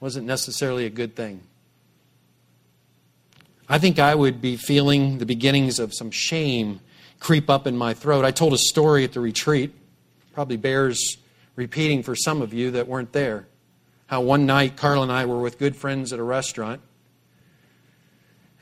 wasn't 0.00 0.26
necessarily 0.26 0.86
a 0.86 0.90
good 0.90 1.14
thing. 1.14 1.42
I 3.68 3.78
think 3.78 3.98
I 3.98 4.14
would 4.14 4.40
be 4.40 4.56
feeling 4.56 5.18
the 5.18 5.26
beginnings 5.26 5.78
of 5.78 5.94
some 5.94 6.10
shame 6.10 6.80
creep 7.20 7.48
up 7.48 7.66
in 7.66 7.76
my 7.76 7.94
throat. 7.94 8.24
I 8.24 8.32
told 8.32 8.52
a 8.52 8.58
story 8.58 9.04
at 9.04 9.12
the 9.12 9.20
retreat, 9.20 9.72
probably 10.32 10.56
bears 10.56 11.18
repeating 11.54 12.02
for 12.02 12.16
some 12.16 12.42
of 12.42 12.52
you 12.52 12.72
that 12.72 12.88
weren't 12.88 13.12
there. 13.12 13.46
How 14.06 14.22
one 14.22 14.46
night 14.46 14.76
Carla 14.76 15.02
and 15.02 15.12
I 15.12 15.26
were 15.26 15.40
with 15.40 15.58
good 15.58 15.76
friends 15.76 16.12
at 16.12 16.18
a 16.18 16.22
restaurant, 16.24 16.80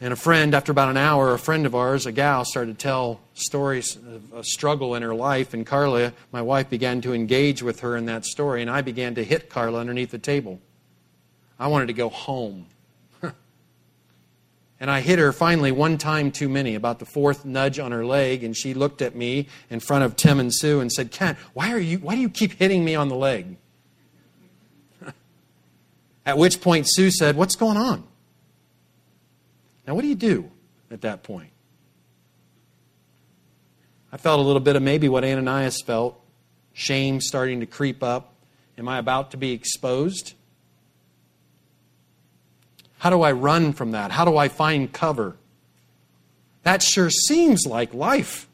and 0.00 0.12
a 0.12 0.16
friend, 0.16 0.54
after 0.54 0.70
about 0.70 0.90
an 0.90 0.96
hour, 0.96 1.34
a 1.34 1.38
friend 1.38 1.66
of 1.66 1.74
ours, 1.74 2.06
a 2.06 2.12
gal, 2.12 2.44
started 2.44 2.78
to 2.78 2.82
tell 2.82 3.20
stories 3.34 3.96
of 3.96 4.32
a 4.32 4.44
struggle 4.44 4.94
in 4.94 5.02
her 5.02 5.14
life. 5.14 5.54
And 5.54 5.66
Carla, 5.66 6.12
my 6.30 6.40
wife, 6.40 6.70
began 6.70 7.00
to 7.00 7.12
engage 7.12 7.64
with 7.64 7.80
her 7.80 7.96
in 7.96 8.06
that 8.06 8.24
story. 8.24 8.62
And 8.62 8.70
I 8.70 8.80
began 8.80 9.16
to 9.16 9.24
hit 9.24 9.50
Carla 9.50 9.80
underneath 9.80 10.12
the 10.12 10.18
table. 10.18 10.60
I 11.58 11.66
wanted 11.66 11.86
to 11.86 11.94
go 11.94 12.10
home. 12.10 12.66
and 14.80 14.88
I 14.88 15.00
hit 15.00 15.18
her 15.18 15.32
finally 15.32 15.72
one 15.72 15.98
time 15.98 16.30
too 16.30 16.48
many, 16.48 16.76
about 16.76 17.00
the 17.00 17.06
fourth 17.06 17.44
nudge 17.44 17.80
on 17.80 17.90
her 17.90 18.06
leg. 18.06 18.44
And 18.44 18.56
she 18.56 18.74
looked 18.74 19.02
at 19.02 19.16
me 19.16 19.48
in 19.68 19.80
front 19.80 20.04
of 20.04 20.14
Tim 20.14 20.38
and 20.38 20.54
Sue 20.54 20.78
and 20.78 20.92
said, 20.92 21.10
Ken, 21.10 21.36
why, 21.54 21.72
are 21.72 21.78
you, 21.80 21.98
why 21.98 22.14
do 22.14 22.20
you 22.20 22.30
keep 22.30 22.52
hitting 22.52 22.84
me 22.84 22.94
on 22.94 23.08
the 23.08 23.16
leg? 23.16 23.56
at 26.24 26.38
which 26.38 26.60
point 26.60 26.86
Sue 26.88 27.10
said, 27.10 27.34
What's 27.34 27.56
going 27.56 27.76
on? 27.76 28.04
Now, 29.88 29.94
what 29.94 30.02
do 30.02 30.08
you 30.08 30.14
do 30.14 30.50
at 30.90 31.00
that 31.00 31.22
point? 31.22 31.48
I 34.12 34.18
felt 34.18 34.38
a 34.38 34.42
little 34.42 34.60
bit 34.60 34.76
of 34.76 34.82
maybe 34.82 35.08
what 35.08 35.24
Ananias 35.24 35.80
felt 35.80 36.20
shame 36.74 37.22
starting 37.22 37.60
to 37.60 37.66
creep 37.66 38.02
up. 38.02 38.34
Am 38.76 38.86
I 38.86 38.98
about 38.98 39.30
to 39.30 39.38
be 39.38 39.52
exposed? 39.52 40.34
How 42.98 43.08
do 43.08 43.22
I 43.22 43.32
run 43.32 43.72
from 43.72 43.92
that? 43.92 44.10
How 44.10 44.26
do 44.26 44.36
I 44.36 44.48
find 44.48 44.92
cover? 44.92 45.36
That 46.64 46.82
sure 46.82 47.08
seems 47.08 47.64
like 47.64 47.94
life. 47.94 48.46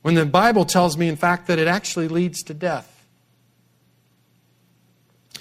When 0.00 0.14
the 0.14 0.24
Bible 0.24 0.64
tells 0.64 0.96
me, 0.96 1.08
in 1.08 1.16
fact, 1.16 1.46
that 1.48 1.58
it 1.58 1.68
actually 1.68 2.08
leads 2.08 2.42
to 2.44 2.54
death. 2.54 3.06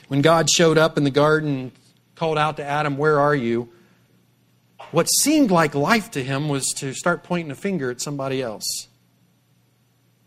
When 0.10 0.22
God 0.22 0.50
showed 0.50 0.78
up 0.78 0.98
in 0.98 1.06
the 1.06 1.12
garden, 1.12 1.58
and 1.58 1.72
called 2.16 2.38
out 2.38 2.58
to 2.58 2.64
Adam, 2.66 2.98
Where 2.98 3.22
are 3.22 3.36
you? 3.36 3.70
What 4.96 5.08
seemed 5.08 5.52
like 5.52 5.76
life 5.76 6.12
to 6.12 6.24
him 6.24 6.48
was 6.48 6.68
to 6.78 6.94
start 6.94 7.26
pointing 7.26 7.52
a 7.52 7.56
finger 7.56 7.92
at 7.92 8.00
somebody 8.00 8.42
else. 8.42 8.88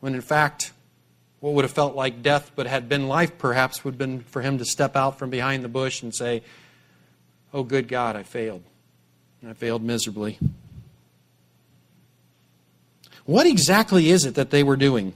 When 0.01 0.15
in 0.15 0.21
fact, 0.21 0.75
what 1.41 1.55
would 1.55 1.65
have 1.65 1.73
felt 1.73 1.97
like 1.97 2.21
death 2.21 2.51
but 2.55 2.67
had 2.67 2.87
been 2.87 3.09
life 3.09 3.39
perhaps 3.39 3.83
would 3.83 3.95
have 3.95 3.99
been 3.99 4.21
for 4.21 4.43
him 4.43 4.59
to 4.59 4.67
step 4.67 4.95
out 4.95 5.19
from 5.19 5.31
behind 5.31 5.65
the 5.65 5.71
bush 5.71 6.03
and 6.03 6.15
say, 6.15 6.43
Oh, 7.55 7.63
good 7.63 7.89
God, 7.89 8.15
I 8.15 8.25
failed. 8.25 8.63
I 9.49 9.55
failed 9.55 9.83
miserably. 9.83 10.39
What 13.25 13.47
exactly 13.47 14.11
is 14.11 14.27
it 14.27 14.35
that 14.35 14.51
they 14.51 14.63
were 14.63 14.77
doing? 14.77 15.15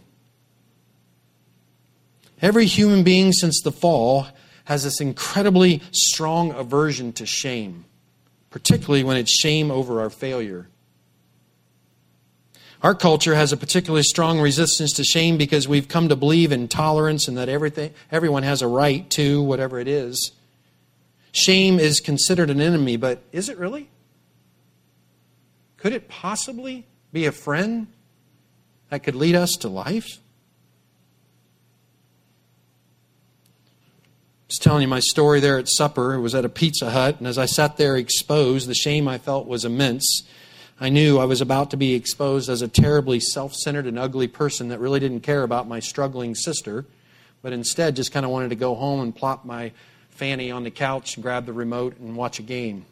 Every 2.40 2.64
human 2.64 3.04
being 3.04 3.32
since 3.32 3.60
the 3.60 3.70
fall 3.70 4.28
has 4.64 4.84
this 4.84 4.98
incredibly 4.98 5.82
strong 5.90 6.52
aversion 6.52 7.12
to 7.12 7.26
shame, 7.26 7.84
particularly 8.52 9.02
when 9.02 9.16
it's 9.16 9.32
shame 9.32 9.70
over 9.70 10.00
our 10.00 10.10
failure. 10.10 10.68
Our 12.82 12.94
culture 12.94 13.34
has 13.34 13.52
a 13.52 13.56
particularly 13.56 14.02
strong 14.02 14.40
resistance 14.40 14.92
to 14.94 15.04
shame 15.04 15.36
because 15.36 15.68
we've 15.68 15.88
come 15.88 16.08
to 16.08 16.16
believe 16.16 16.52
in 16.52 16.68
tolerance 16.68 17.28
and 17.28 17.38
that 17.38 17.48
everything, 17.48 17.94
everyone 18.10 18.42
has 18.42 18.60
a 18.60 18.66
right 18.66 19.08
to 19.10 19.42
whatever 19.42 19.78
it 19.78 19.88
is. 19.88 20.32
Shame 21.30 21.78
is 21.78 22.00
considered 22.00 22.50
an 22.50 22.60
enemy, 22.60 22.96
but 22.96 23.22
is 23.32 23.48
it 23.48 23.56
really? 23.56 23.88
Could 25.76 25.92
it 25.92 26.08
possibly 26.08 26.86
be 27.12 27.26
a 27.26 27.32
friend 27.32 27.86
that 28.90 29.02
could 29.02 29.14
lead 29.14 29.34
us 29.34 29.52
to 29.60 29.68
life? 29.68 30.18
Was 34.52 34.58
telling 34.58 34.82
you 34.82 34.88
my 34.88 35.00
story 35.00 35.40
there 35.40 35.56
at 35.56 35.66
supper. 35.66 36.12
It 36.12 36.20
was 36.20 36.34
at 36.34 36.44
a 36.44 36.48
Pizza 36.50 36.90
Hut, 36.90 37.16
and 37.18 37.26
as 37.26 37.38
I 37.38 37.46
sat 37.46 37.78
there 37.78 37.96
exposed, 37.96 38.68
the 38.68 38.74
shame 38.74 39.08
I 39.08 39.16
felt 39.16 39.46
was 39.46 39.64
immense. 39.64 40.24
I 40.78 40.90
knew 40.90 41.18
I 41.18 41.24
was 41.24 41.40
about 41.40 41.70
to 41.70 41.78
be 41.78 41.94
exposed 41.94 42.50
as 42.50 42.60
a 42.60 42.68
terribly 42.68 43.18
self 43.18 43.54
centered 43.54 43.86
and 43.86 43.98
ugly 43.98 44.28
person 44.28 44.68
that 44.68 44.78
really 44.78 45.00
didn't 45.00 45.20
care 45.20 45.42
about 45.42 45.68
my 45.68 45.80
struggling 45.80 46.34
sister, 46.34 46.84
but 47.40 47.54
instead 47.54 47.96
just 47.96 48.12
kind 48.12 48.26
of 48.26 48.30
wanted 48.30 48.50
to 48.50 48.54
go 48.54 48.74
home 48.74 49.00
and 49.00 49.16
plop 49.16 49.46
my 49.46 49.72
fanny 50.10 50.50
on 50.50 50.64
the 50.64 50.70
couch, 50.70 51.18
grab 51.18 51.46
the 51.46 51.54
remote, 51.54 51.98
and 51.98 52.14
watch 52.14 52.38
a 52.38 52.42
game. 52.42 52.84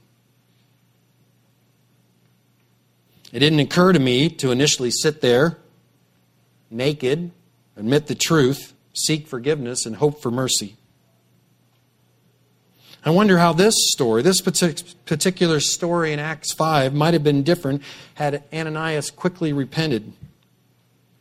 It 3.35 3.41
didn't 3.41 3.61
occur 3.61 3.93
to 3.93 3.99
me 3.99 4.31
to 4.31 4.51
initially 4.51 4.91
sit 4.91 5.21
there, 5.21 5.59
naked, 6.71 7.33
admit 7.77 8.07
the 8.07 8.15
truth, 8.15 8.73
seek 8.95 9.29
forgiveness, 9.29 9.85
and 9.85 9.97
hope 9.97 10.23
for 10.23 10.31
mercy. 10.31 10.79
I 13.03 13.11
wonder 13.11 13.39
how 13.39 13.55
this 13.55 13.75
story, 13.93 14.23
this 14.23 14.43
particular 14.43 15.61
story 15.61 16.13
in 16.13 16.19
Acts 16.19 16.53
5, 16.53 16.93
might 16.93 17.15
have 17.15 17.25
been 17.25 17.43
different 17.43 17.83
had 18.15 18.43
Ananias 18.53 19.11
quickly 19.11 19.55
repented. 19.55 20.13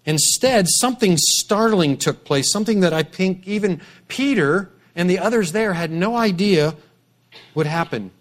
Instead, 0.06 0.68
something 0.68 1.16
startling 1.18 1.96
took 1.96 2.26
place, 2.26 2.52
something 2.52 2.82
that 2.82 2.94
I 2.94 3.04
think 3.04 3.48
even 3.48 3.80
Peter 4.10 4.70
and 4.94 5.10
the 5.10 5.20
others 5.20 5.54
there 5.54 5.74
had 5.74 5.92
no 5.92 6.18
idea 6.18 6.76
would 7.56 7.68
happen. 7.68 8.12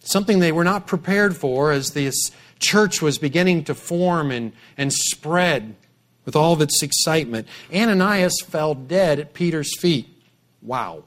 Something 0.00 0.38
they 0.38 0.52
were 0.52 0.64
not 0.64 0.86
prepared 0.86 1.36
for 1.36 1.72
as 1.72 1.90
this 1.90 2.30
church 2.58 3.02
was 3.02 3.18
beginning 3.18 3.64
to 3.64 3.74
form 3.74 4.30
and, 4.30 4.52
and 4.78 4.92
spread 4.92 5.74
with 6.24 6.36
all 6.36 6.54
of 6.54 6.62
its 6.62 6.82
excitement. 6.82 7.46
Ananias 7.74 8.40
fell 8.40 8.74
dead 8.74 9.18
at 9.18 9.34
Peter's 9.34 9.78
feet. 9.78 10.08
Wow. 10.62 11.04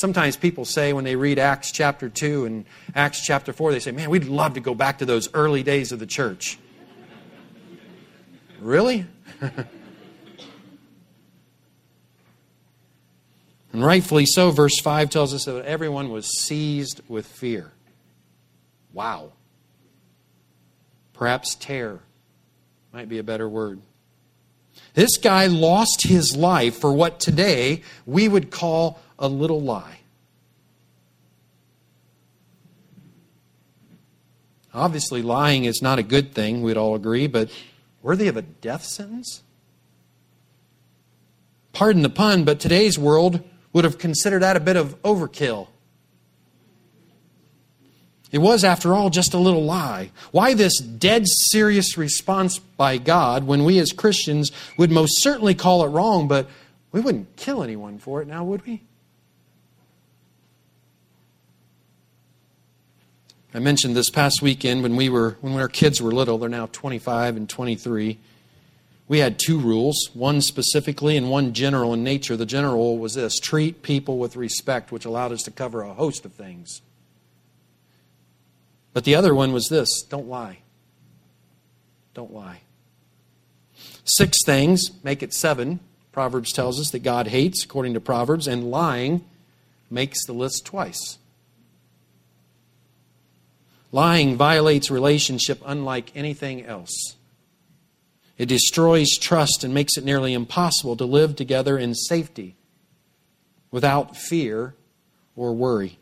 Sometimes 0.00 0.34
people 0.34 0.64
say 0.64 0.94
when 0.94 1.04
they 1.04 1.14
read 1.14 1.38
Acts 1.38 1.70
chapter 1.70 2.08
2 2.08 2.46
and 2.46 2.64
Acts 2.94 3.22
chapter 3.22 3.52
4, 3.52 3.72
they 3.72 3.80
say, 3.80 3.92
Man, 3.92 4.08
we'd 4.08 4.24
love 4.24 4.54
to 4.54 4.60
go 4.60 4.74
back 4.74 4.96
to 5.00 5.04
those 5.04 5.28
early 5.34 5.62
days 5.62 5.92
of 5.92 5.98
the 5.98 6.06
church. 6.06 6.58
really? 8.60 9.04
and 9.42 9.66
rightfully 13.74 14.24
so, 14.24 14.50
verse 14.50 14.80
5 14.80 15.10
tells 15.10 15.34
us 15.34 15.44
that 15.44 15.66
everyone 15.66 16.08
was 16.08 16.26
seized 16.40 17.02
with 17.06 17.26
fear. 17.26 17.70
Wow. 18.94 19.32
Perhaps 21.12 21.56
terror 21.56 22.00
might 22.90 23.10
be 23.10 23.18
a 23.18 23.22
better 23.22 23.46
word. 23.46 23.82
This 24.94 25.18
guy 25.18 25.46
lost 25.46 26.06
his 26.06 26.34
life 26.34 26.78
for 26.78 26.90
what 26.90 27.20
today 27.20 27.82
we 28.06 28.28
would 28.28 28.50
call 28.50 28.98
a 29.20 29.28
little 29.28 29.60
lie. 29.60 29.98
Obviously, 34.72 35.20
lying 35.22 35.64
is 35.64 35.82
not 35.82 35.98
a 35.98 36.02
good 36.02 36.32
thing, 36.32 36.62
we'd 36.62 36.76
all 36.76 36.94
agree, 36.94 37.26
but 37.26 37.50
worthy 38.02 38.28
of 38.28 38.36
a 38.36 38.42
death 38.42 38.84
sentence? 38.84 39.42
Pardon 41.72 42.02
the 42.02 42.10
pun, 42.10 42.44
but 42.44 42.60
today's 42.60 42.98
world 42.98 43.42
would 43.72 43.84
have 43.84 43.98
considered 43.98 44.42
that 44.42 44.56
a 44.56 44.60
bit 44.60 44.76
of 44.76 45.00
overkill. 45.02 45.68
It 48.32 48.38
was, 48.38 48.62
after 48.62 48.94
all, 48.94 49.10
just 49.10 49.34
a 49.34 49.38
little 49.38 49.64
lie. 49.64 50.12
Why 50.30 50.54
this 50.54 50.78
dead 50.78 51.26
serious 51.26 51.98
response 51.98 52.58
by 52.58 52.96
God 52.96 53.44
when 53.44 53.64
we 53.64 53.80
as 53.80 53.92
Christians 53.92 54.52
would 54.76 54.92
most 54.92 55.20
certainly 55.20 55.54
call 55.54 55.84
it 55.84 55.88
wrong, 55.88 56.28
but 56.28 56.48
we 56.92 57.00
wouldn't 57.00 57.34
kill 57.36 57.62
anyone 57.62 57.98
for 57.98 58.22
it 58.22 58.28
now, 58.28 58.44
would 58.44 58.64
we? 58.64 58.82
I 63.52 63.58
mentioned 63.58 63.96
this 63.96 64.10
past 64.10 64.42
weekend 64.42 64.82
when 64.84 64.94
we 64.94 65.08
were 65.08 65.36
when 65.40 65.54
our 65.54 65.68
kids 65.68 66.00
were 66.00 66.12
little, 66.12 66.38
they're 66.38 66.48
now 66.48 66.66
25 66.66 67.36
and 67.36 67.48
23. 67.48 68.18
We 69.08 69.18
had 69.18 69.40
two 69.40 69.58
rules, 69.58 70.10
one 70.14 70.40
specifically 70.40 71.16
and 71.16 71.28
one 71.28 71.52
general 71.52 71.92
in 71.92 72.04
nature. 72.04 72.36
The 72.36 72.46
general 72.46 72.74
rule 72.74 72.98
was 72.98 73.14
this 73.14 73.40
treat 73.40 73.82
people 73.82 74.18
with 74.18 74.36
respect, 74.36 74.92
which 74.92 75.04
allowed 75.04 75.32
us 75.32 75.42
to 75.42 75.50
cover 75.50 75.82
a 75.82 75.92
host 75.92 76.24
of 76.24 76.32
things. 76.32 76.80
But 78.92 79.02
the 79.02 79.16
other 79.16 79.34
one 79.34 79.52
was 79.52 79.66
this 79.68 80.02
don't 80.02 80.28
lie. 80.28 80.58
Don't 82.14 82.32
lie. 82.32 82.60
Six 84.04 84.44
things 84.44 84.92
make 85.02 85.24
it 85.24 85.34
seven. 85.34 85.80
Proverbs 86.12 86.52
tells 86.52 86.78
us 86.80 86.90
that 86.90 87.00
God 87.00 87.28
hates, 87.28 87.64
according 87.64 87.94
to 87.94 88.00
Proverbs, 88.00 88.46
and 88.46 88.70
lying 88.70 89.24
makes 89.90 90.24
the 90.24 90.32
list 90.32 90.64
twice. 90.64 91.18
Lying 93.92 94.36
violates 94.36 94.90
relationship 94.90 95.60
unlike 95.66 96.12
anything 96.14 96.64
else. 96.64 97.16
It 98.38 98.46
destroys 98.46 99.18
trust 99.18 99.64
and 99.64 99.74
makes 99.74 99.96
it 99.96 100.04
nearly 100.04 100.32
impossible 100.32 100.96
to 100.96 101.04
live 101.04 101.36
together 101.36 101.76
in 101.76 101.94
safety 101.94 102.56
without 103.70 104.16
fear 104.16 104.74
or 105.36 105.52
worry. 105.52 105.98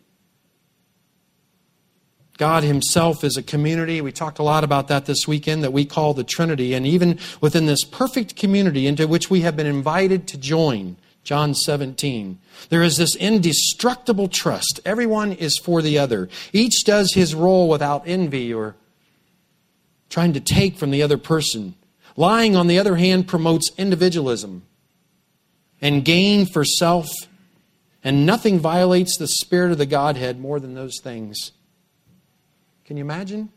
God 2.39 2.63
Himself 2.63 3.25
is 3.25 3.37
a 3.37 3.43
community. 3.43 4.01
We 4.01 4.13
talked 4.13 4.39
a 4.39 4.45
lot 4.45 4.63
about 4.63 4.87
that 4.89 5.07
this 5.07 5.27
weekend 5.27 5.65
that 5.65 5.73
we 5.73 5.85
call 5.85 6.15
the 6.15 6.23
Trinity. 6.23 6.73
And 6.73 6.87
even 6.87 7.19
within 7.41 7.67
this 7.67 7.83
perfect 7.83 8.37
community 8.37 8.87
into 8.87 9.09
which 9.09 9.29
we 9.29 9.41
have 9.41 9.57
been 9.57 9.67
invited 9.67 10.29
to 10.29 10.39
join, 10.39 10.97
John 11.29 11.53
17. 11.53 12.39
There 12.71 12.83
is 12.83 12.97
this 12.97 13.15
indestructible 13.15 14.29
trust. 14.29 14.81
Everyone 14.87 15.31
is 15.31 15.59
for 15.59 15.83
the 15.83 15.99
other. 15.99 16.31
Each 16.55 16.85
does 16.87 17.13
his 17.13 17.35
role 17.35 17.69
without 17.69 18.05
envy 18.07 18.55
or 18.55 18.77
trying 20.09 20.33
to 20.33 20.41
take 20.41 20.79
from 20.79 20.91
the 20.91 21.03
other 21.03 21.19
person. 21.19 21.75
Lying, 22.17 22.57
on 22.57 22.67
the 22.67 22.79
other 22.79 22.97
hand, 22.97 23.29
promotes 23.29 23.71
individualism 23.77 24.63
and 25.83 26.03
gain 26.03 26.47
for 26.47 26.65
self, 26.65 27.07
and 28.03 28.25
nothing 28.25 28.59
violates 28.59 29.19
the 29.19 29.29
spirit 29.29 29.71
of 29.71 29.77
the 29.77 29.85
Godhead 29.85 30.41
more 30.41 30.59
than 30.59 30.73
those 30.73 30.99
things. 31.03 31.53
Can 32.87 32.97
you 32.97 33.05
imagine? 33.05 33.51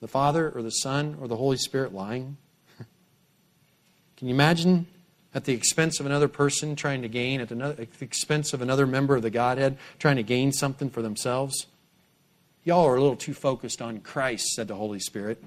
The 0.00 0.08
Father 0.08 0.50
or 0.50 0.60
the 0.60 0.70
Son 0.70 1.16
or 1.20 1.28
the 1.28 1.36
Holy 1.36 1.56
Spirit 1.56 1.94
lying? 1.94 2.36
Can 4.16 4.26
you 4.26 4.34
imagine 4.34 4.88
at 5.34 5.44
the 5.44 5.52
expense 5.52 6.00
of 6.00 6.06
another 6.06 6.28
person 6.28 6.76
trying 6.76 7.02
to 7.02 7.08
gain, 7.08 7.40
at, 7.40 7.48
the 7.48 7.86
expense 8.00 8.52
of 8.52 8.60
another 8.60 8.86
member 8.86 9.16
of 9.16 9.22
the 9.22 9.30
Godhead 9.30 9.78
trying 9.98 10.16
to 10.16 10.22
gain 10.22 10.52
something 10.52 10.90
for 10.90 11.02
themselves? 11.02 11.66
Y'all 12.64 12.86
are 12.86 12.96
a 12.96 13.00
little 13.00 13.16
too 13.16 13.34
focused 13.34 13.82
on 13.82 14.00
Christ, 14.00 14.48
said 14.54 14.68
the 14.68 14.76
Holy 14.76 15.00
Spirit. 15.00 15.42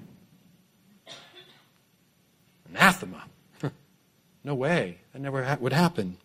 Anathema. 2.68 3.24
no 4.44 4.54
way. 4.54 4.98
That 5.12 5.22
never 5.22 5.44
ha- 5.44 5.56
would 5.60 5.72
happen. 5.72 6.18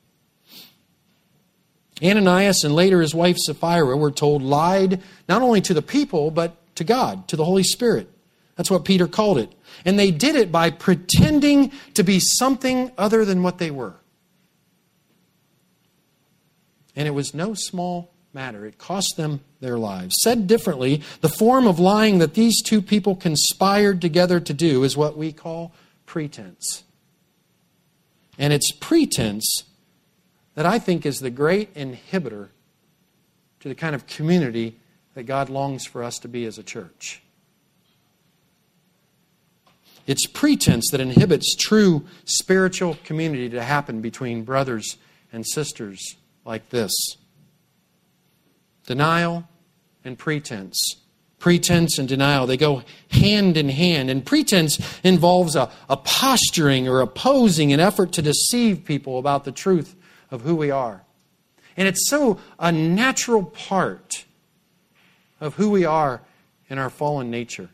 Ananias 2.03 2.63
and 2.63 2.73
later 2.73 2.99
his 2.99 3.13
wife 3.13 3.37
Sapphira 3.37 3.95
were 3.95 4.11
told 4.11 4.41
lied 4.41 5.01
not 5.29 5.41
only 5.41 5.61
to 5.61 5.73
the 5.73 5.81
people, 5.81 6.31
but 6.31 6.57
to 6.75 6.83
God, 6.83 7.27
to 7.27 7.35
the 7.35 7.45
Holy 7.45 7.63
Spirit. 7.63 8.09
That's 8.55 8.71
what 8.71 8.85
Peter 8.85 9.07
called 9.07 9.37
it. 9.37 9.51
And 9.85 9.97
they 9.97 10.11
did 10.11 10.35
it 10.35 10.51
by 10.51 10.69
pretending 10.69 11.71
to 11.93 12.03
be 12.03 12.19
something 12.19 12.91
other 12.97 13.25
than 13.25 13.43
what 13.43 13.57
they 13.57 13.71
were. 13.71 13.95
And 16.95 17.07
it 17.07 17.11
was 17.11 17.33
no 17.33 17.53
small 17.53 18.11
matter. 18.33 18.65
It 18.65 18.77
cost 18.77 19.15
them 19.17 19.41
their 19.59 19.77
lives. 19.77 20.15
Said 20.21 20.47
differently, 20.47 21.01
the 21.21 21.29
form 21.29 21.67
of 21.67 21.79
lying 21.79 22.19
that 22.19 22.33
these 22.33 22.61
two 22.61 22.81
people 22.81 23.15
conspired 23.15 24.01
together 24.01 24.39
to 24.39 24.53
do 24.53 24.83
is 24.83 24.97
what 24.97 25.17
we 25.17 25.31
call 25.31 25.73
pretense. 26.05 26.83
And 28.37 28.53
it's 28.53 28.71
pretense 28.71 29.63
that 30.55 30.65
I 30.65 30.79
think 30.79 31.05
is 31.05 31.19
the 31.19 31.29
great 31.29 31.73
inhibitor 31.73 32.49
to 33.61 33.69
the 33.69 33.75
kind 33.75 33.95
of 33.95 34.07
community 34.07 34.77
that 35.13 35.23
God 35.23 35.49
longs 35.49 35.85
for 35.85 36.03
us 36.03 36.17
to 36.19 36.27
be 36.27 36.45
as 36.45 36.57
a 36.57 36.63
church. 36.63 37.21
It's 40.07 40.25
pretense 40.25 40.89
that 40.91 40.99
inhibits 40.99 41.55
true 41.55 42.05
spiritual 42.25 42.97
community 43.03 43.49
to 43.49 43.63
happen 43.63 44.01
between 44.01 44.43
brothers 44.43 44.97
and 45.31 45.45
sisters 45.45 46.15
like 46.45 46.69
this 46.69 46.91
denial 48.85 49.47
and 50.03 50.17
pretense. 50.17 50.95
Pretense 51.39 51.97
and 51.97 52.07
denial, 52.07 52.45
they 52.45 52.57
go 52.57 52.83
hand 53.09 53.57
in 53.57 53.69
hand. 53.69 54.09
And 54.09 54.25
pretense 54.25 54.79
involves 55.03 55.55
a, 55.55 55.71
a 55.89 55.97
posturing 55.97 56.87
or 56.87 57.01
opposing 57.01 57.73
an 57.73 57.79
effort 57.79 58.11
to 58.13 58.21
deceive 58.21 58.85
people 58.85 59.17
about 59.17 59.43
the 59.43 59.51
truth 59.51 59.95
of 60.29 60.41
who 60.41 60.55
we 60.55 60.69
are. 60.71 61.03
And 61.77 61.87
it's 61.87 62.09
so 62.09 62.39
a 62.59 62.71
natural 62.71 63.43
part 63.43 64.25
of 65.39 65.55
who 65.55 65.71
we 65.71 65.85
are 65.85 66.21
in 66.69 66.77
our 66.77 66.89
fallen 66.89 67.31
nature 67.31 67.69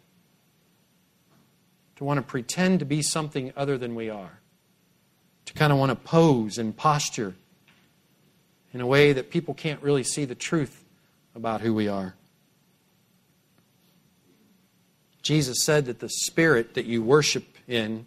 to 1.97 2.03
want 2.03 2.17
to 2.17 2.21
pretend 2.21 2.79
to 2.79 2.85
be 2.85 3.01
something 3.01 3.51
other 3.57 3.77
than 3.77 3.95
we 3.95 4.09
are, 4.09 4.39
to 5.45 5.53
kind 5.53 5.73
of 5.73 5.79
want 5.79 5.89
to 5.89 5.95
pose 5.95 6.57
and 6.57 6.75
posture 6.75 7.35
in 8.73 8.81
a 8.81 8.87
way 8.87 9.13
that 9.13 9.29
people 9.29 9.53
can't 9.53 9.81
really 9.81 10.03
see 10.03 10.23
the 10.25 10.35
truth 10.35 10.85
about 11.35 11.61
who 11.61 11.73
we 11.73 11.87
are. 11.87 12.15
Jesus 15.23 15.63
said 15.63 15.85
that 15.87 15.99
the 15.99 16.09
spirit 16.09 16.75
that 16.75 16.85
you 16.85 17.01
worship 17.01 17.57
in 17.67 18.05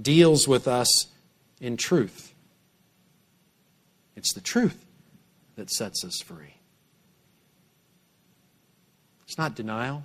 deals 0.00 0.46
with 0.46 0.68
us 0.68 1.06
in 1.60 1.76
truth. 1.76 2.34
It's 4.16 4.34
the 4.34 4.40
truth 4.40 4.84
that 5.56 5.70
sets 5.70 6.04
us 6.04 6.20
free. 6.20 6.56
It's 9.24 9.38
not 9.38 9.54
denial, 9.54 10.04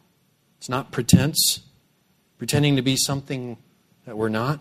it's 0.57 0.69
not 0.69 0.91
pretense, 0.91 1.64
pretending 2.45 2.75
to 2.75 2.83
be 2.83 2.95
something 2.95 3.57
that 4.05 4.15
we're 4.15 4.29
not. 4.29 4.59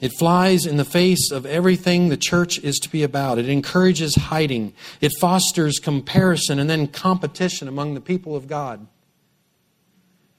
It 0.00 0.14
flies 0.18 0.64
in 0.64 0.78
the 0.78 0.86
face 0.86 1.30
of 1.30 1.44
everything 1.44 2.08
the 2.08 2.16
church 2.16 2.58
is 2.60 2.78
to 2.78 2.88
be 2.88 3.02
about. 3.02 3.36
It 3.36 3.50
encourages 3.50 4.14
hiding. 4.14 4.72
It 5.02 5.12
fosters 5.20 5.78
comparison 5.78 6.58
and 6.58 6.70
then 6.70 6.86
competition 6.86 7.68
among 7.68 7.92
the 7.92 8.00
people 8.00 8.34
of 8.34 8.48
God. 8.48 8.86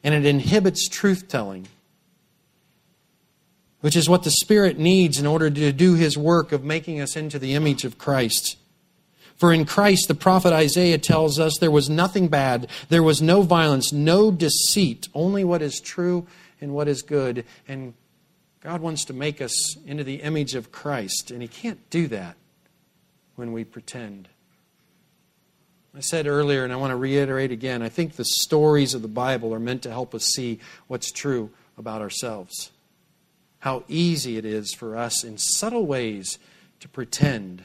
And 0.04 0.16
it 0.16 0.26
inhibits 0.26 0.90
truth 0.90 1.28
telling, 1.28 1.68
which 3.82 3.96
is 3.96 4.10
what 4.10 4.24
the 4.24 4.32
Spirit 4.32 4.80
needs 4.80 5.20
in 5.20 5.28
order 5.28 5.52
to 5.52 5.72
do 5.72 5.94
His 5.94 6.18
work 6.18 6.52
of 6.52 6.63
making 6.63 7.00
us 7.00 7.16
into 7.16 7.38
the 7.38 7.54
image 7.54 7.86
of 7.86 8.00
Christ. 8.00 8.58
For 9.38 9.54
in 9.54 9.65
Christ, 9.65 10.08
the 10.08 10.15
prophet 10.15 10.52
Isaiah 10.52 10.97
tells 10.97 11.39
us 11.39 11.58
there 11.60 11.71
was 11.71 11.89
nothing 11.89 12.28
bad, 12.28 12.67
there 12.89 13.04
was 13.04 13.21
no 13.21 13.43
violence, 13.43 13.93
no 13.93 14.32
deceit, 14.32 15.08
only 15.13 15.43
what 15.43 15.62
is 15.62 15.80
true 15.80 16.26
and 16.60 16.73
what 16.73 16.88
is 16.88 17.04
good. 17.04 17.45
And 17.67 17.93
God 18.62 18.82
wants 18.82 19.06
to 19.06 19.13
make 19.13 19.39
us 19.39 19.78
into 19.86 20.04
the 20.04 20.15
image 20.15 20.56
of 20.56 20.71
Christ, 20.71 21.30
and 21.30 21.41
He 21.41 21.47
can't 21.47 21.88
do 21.91 22.08
that 22.08 22.36
when 23.36 23.54
we 23.54 23.63
pretend. 23.63 24.28
I 25.95 26.00
said 26.00 26.28
earlier, 26.28 26.63
and 26.63 26.73
I 26.73 26.76
want 26.76 26.91
to 26.91 26.95
reiterate 26.95 27.52
again, 27.52 27.82
I 27.82 27.89
think 27.89 28.15
the 28.15 28.26
stories 28.26 28.93
of 28.93 29.02
the 29.02 29.08
Bible 29.08 29.54
are 29.54 29.60
meant 29.60 29.84
to 29.84 29.91
help 29.91 30.13
us 30.13 30.26
see 30.26 30.60
what's 30.88 31.12
true 31.12 31.52
about 31.78 32.02
ourselves. 32.02 32.71
How 33.60 33.84
easy 33.88 34.38
it 34.38 34.45
is 34.45 34.73
for 34.73 34.95
us 34.95 35.23
in 35.23 35.38
subtle 35.38 35.86
ways 35.86 36.38
to 36.82 36.88
pretend, 36.88 37.63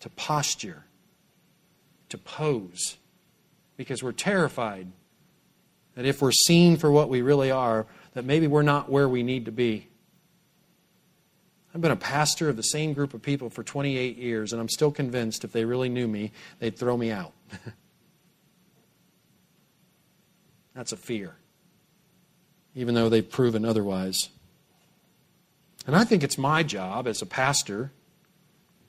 to 0.00 0.08
posture, 0.10 0.84
to 2.08 2.18
pose, 2.18 2.96
because 3.76 4.02
we're 4.02 4.12
terrified 4.12 4.88
that 5.94 6.04
if 6.04 6.22
we're 6.22 6.32
seen 6.32 6.76
for 6.76 6.90
what 6.90 7.08
we 7.08 7.22
really 7.22 7.50
are, 7.50 7.86
that 8.12 8.24
maybe 8.24 8.46
we're 8.46 8.62
not 8.62 8.90
where 8.90 9.08
we 9.08 9.22
need 9.22 9.46
to 9.46 9.52
be. 9.52 9.88
I've 11.74 11.80
been 11.80 11.90
a 11.90 11.96
pastor 11.96 12.48
of 12.48 12.56
the 12.56 12.62
same 12.62 12.92
group 12.94 13.12
of 13.12 13.20
people 13.20 13.50
for 13.50 13.62
28 13.62 14.16
years, 14.16 14.52
and 14.52 14.60
I'm 14.60 14.68
still 14.68 14.90
convinced 14.90 15.44
if 15.44 15.52
they 15.52 15.64
really 15.64 15.88
knew 15.88 16.08
me, 16.08 16.32
they'd 16.58 16.76
throw 16.76 16.96
me 16.96 17.10
out. 17.10 17.32
That's 20.74 20.92
a 20.92 20.96
fear, 20.96 21.34
even 22.74 22.94
though 22.94 23.08
they've 23.08 23.28
proven 23.28 23.64
otherwise. 23.64 24.28
And 25.86 25.94
I 25.94 26.04
think 26.04 26.22
it's 26.22 26.38
my 26.38 26.62
job 26.62 27.06
as 27.06 27.22
a 27.22 27.26
pastor, 27.26 27.92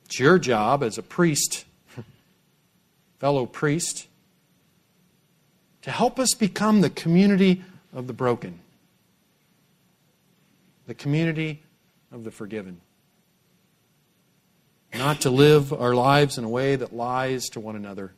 it's 0.08 0.20
your 0.20 0.40
job 0.40 0.84
as 0.84 0.98
a 0.98 1.04
priest, 1.04 1.66
fellow 3.20 3.46
priest, 3.46 4.08
to 5.82 5.92
help 5.92 6.18
us 6.18 6.34
become 6.34 6.82
the 6.82 6.90
community 6.90 7.62
of 7.94 8.08
the 8.08 8.14
broken 8.14 8.60
the 10.88 10.94
community 10.94 11.62
of 12.12 12.24
the 12.24 12.32
forgiven. 12.32 12.80
Not 14.94 15.22
to 15.22 15.30
live 15.30 15.74
our 15.74 15.94
lives 15.94 16.38
in 16.38 16.46
a 16.46 16.50
way 16.50 16.78
that 16.78 16.96
lies 16.96 17.50
to 17.50 17.60
one 17.60 17.76
another. 17.76 18.14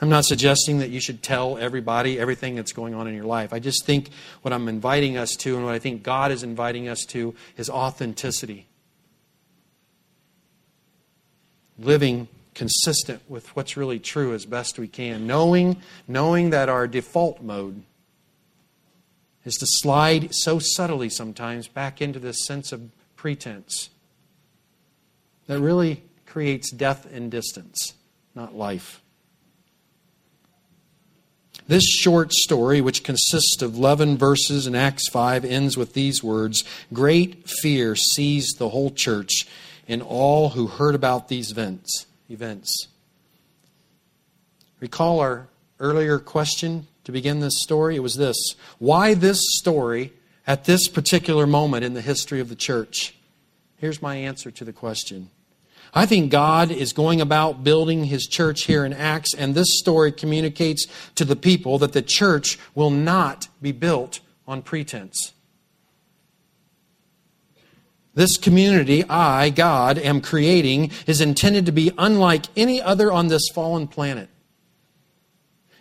I'm 0.00 0.08
not 0.08 0.24
suggesting 0.24 0.80
that 0.80 0.90
you 0.90 1.00
should 1.00 1.22
tell 1.22 1.56
everybody 1.56 2.18
everything 2.18 2.56
that's 2.56 2.72
going 2.72 2.92
on 2.92 3.06
in 3.06 3.14
your 3.14 3.24
life. 3.24 3.52
I 3.52 3.60
just 3.60 3.84
think 3.86 4.10
what 4.42 4.52
I'm 4.52 4.66
inviting 4.66 5.16
us 5.16 5.36
to 5.36 5.54
and 5.54 5.64
what 5.64 5.74
I 5.74 5.78
think 5.78 6.02
God 6.02 6.32
is 6.32 6.42
inviting 6.42 6.88
us 6.88 7.04
to 7.06 7.36
is 7.56 7.70
authenticity. 7.70 8.66
Living 11.82 12.28
consistent 12.54 13.22
with 13.28 13.54
what's 13.56 13.76
really 13.76 13.98
true 13.98 14.34
as 14.34 14.44
best 14.44 14.78
we 14.78 14.88
can, 14.88 15.26
knowing 15.26 15.82
knowing 16.06 16.50
that 16.50 16.68
our 16.68 16.86
default 16.86 17.42
mode 17.42 17.82
is 19.44 19.54
to 19.54 19.66
slide 19.66 20.34
so 20.34 20.58
subtly 20.58 21.08
sometimes 21.08 21.66
back 21.66 22.00
into 22.00 22.18
this 22.18 22.44
sense 22.46 22.72
of 22.72 22.90
pretense 23.16 23.90
that 25.46 25.60
really 25.60 26.02
creates 26.26 26.70
death 26.70 27.06
and 27.12 27.30
distance, 27.30 27.94
not 28.34 28.54
life. 28.54 29.00
This 31.68 31.84
short 31.84 32.32
story, 32.32 32.80
which 32.80 33.04
consists 33.04 33.62
of 33.62 33.74
11 33.76 34.18
verses 34.18 34.66
in 34.66 34.74
Acts 34.74 35.08
5, 35.10 35.44
ends 35.44 35.76
with 35.76 35.94
these 35.94 36.22
words 36.22 36.64
Great 36.92 37.48
fear 37.48 37.94
seized 37.94 38.58
the 38.58 38.70
whole 38.70 38.90
church 38.90 39.46
and 39.92 40.02
all 40.02 40.50
who 40.50 40.66
heard 40.66 40.94
about 40.94 41.28
these 41.28 41.50
events. 41.50 42.06
events. 42.28 42.88
Recall 44.80 45.20
our 45.20 45.48
earlier 45.78 46.18
question 46.18 46.86
to 47.04 47.12
begin 47.12 47.40
this 47.40 47.60
story? 47.62 47.96
It 47.96 48.02
was 48.02 48.16
this 48.16 48.36
Why 48.78 49.14
this 49.14 49.40
story 49.58 50.12
at 50.46 50.64
this 50.64 50.88
particular 50.88 51.46
moment 51.46 51.84
in 51.84 51.94
the 51.94 52.00
history 52.00 52.40
of 52.40 52.48
the 52.48 52.56
church? 52.56 53.14
Here's 53.76 54.00
my 54.00 54.16
answer 54.16 54.50
to 54.50 54.64
the 54.64 54.72
question. 54.72 55.30
I 55.94 56.06
think 56.06 56.32
God 56.32 56.70
is 56.70 56.94
going 56.94 57.20
about 57.20 57.62
building 57.62 58.04
his 58.04 58.26
church 58.26 58.64
here 58.64 58.86
in 58.86 58.94
Acts, 58.94 59.34
and 59.34 59.54
this 59.54 59.78
story 59.78 60.10
communicates 60.10 60.86
to 61.16 61.24
the 61.26 61.36
people 61.36 61.78
that 61.78 61.92
the 61.92 62.00
church 62.00 62.58
will 62.74 62.90
not 62.90 63.48
be 63.60 63.72
built 63.72 64.20
on 64.48 64.62
pretense. 64.62 65.34
This 68.14 68.36
community 68.36 69.04
I, 69.04 69.50
God, 69.50 69.98
am 69.98 70.20
creating 70.20 70.90
is 71.06 71.20
intended 71.20 71.66
to 71.66 71.72
be 71.72 71.92
unlike 71.96 72.46
any 72.56 72.80
other 72.80 73.10
on 73.10 73.28
this 73.28 73.48
fallen 73.54 73.88
planet. 73.88 74.28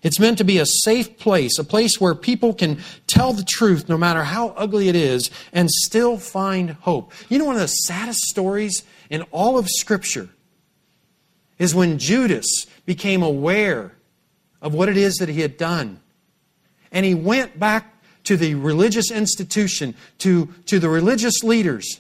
It's 0.02 0.20
meant 0.20 0.40
to 0.40 0.44
be 0.44 0.58
a 0.58 0.66
safe 0.66 1.20
place, 1.20 1.60
a 1.60 1.64
place 1.64 2.00
where 2.00 2.16
people 2.16 2.54
can 2.54 2.80
tell 3.06 3.34
the 3.34 3.44
truth 3.44 3.88
no 3.88 3.98
matter 3.98 4.24
how 4.24 4.50
ugly 4.50 4.90
it 4.90 4.96
is 4.96 5.30
and 5.54 5.70
still 5.70 6.18
find 6.18 6.72
hope. 6.72 7.12
You 7.30 7.38
know, 7.38 7.46
one 7.46 7.56
of 7.56 7.62
the 7.62 7.68
saddest 7.68 8.22
stories 8.22 8.84
in 9.10 9.22
all 9.32 9.60
of 9.60 9.68
Scripture 9.70 10.30
is 11.60 11.76
when 11.76 12.00
Judas 12.00 12.66
became 12.86 13.22
aware 13.22 13.92
of 14.62 14.74
what 14.74 14.90
it 14.90 14.98
is 14.98 15.18
that 15.18 15.30
he 15.30 15.42
had 15.42 15.58
done. 15.58 16.00
And 16.92 17.06
he 17.06 17.14
went 17.14 17.60
back 17.60 17.94
to 18.24 18.38
the 18.38 18.56
religious 18.56 19.12
institution, 19.12 19.96
to, 20.20 20.48
to 20.66 20.80
the 20.80 20.90
religious 20.90 21.44
leaders, 21.44 22.00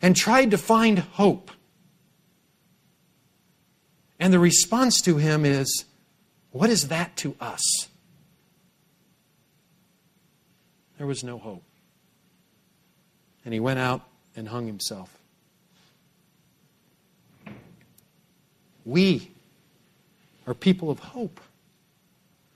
and 0.00 0.16
tried 0.16 0.50
to 0.50 0.58
find 0.58 0.98
hope. 0.98 1.50
And 4.20 4.32
the 4.32 4.38
response 4.38 5.00
to 5.02 5.16
him 5.16 5.44
is, 5.44 5.84
What 6.50 6.70
is 6.70 6.88
that 6.88 7.16
to 7.18 7.36
us? 7.40 7.88
There 10.98 11.06
was 11.06 11.22
no 11.22 11.38
hope. 11.38 11.62
And 13.44 13.54
he 13.54 13.60
went 13.60 13.78
out 13.78 14.02
and 14.36 14.48
hung 14.48 14.66
himself. 14.66 15.16
We 18.84 19.30
are 20.46 20.54
people 20.54 20.90
of 20.90 20.98
hope. 20.98 21.40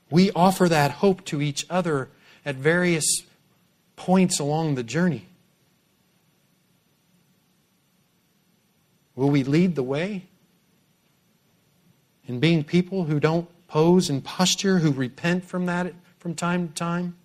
We 0.09 0.31
offer 0.31 0.67
that 0.67 0.91
hope 0.91 1.23
to 1.25 1.41
each 1.41 1.65
other 1.69 2.09
at 2.45 2.55
various 2.55 3.05
points 3.95 4.39
along 4.39 4.75
the 4.75 4.83
journey. 4.83 5.27
Will 9.15 9.29
we 9.29 9.43
lead 9.43 9.75
the 9.75 9.83
way 9.83 10.27
in 12.25 12.39
being 12.39 12.63
people 12.63 13.05
who 13.05 13.19
don't 13.19 13.49
pose 13.67 14.09
and 14.09 14.23
posture, 14.23 14.79
who 14.79 14.91
repent 14.91 15.45
from 15.45 15.65
that 15.67 15.93
from 16.19 16.35
time 16.35 16.69
to 16.69 16.73
time? 16.73 17.15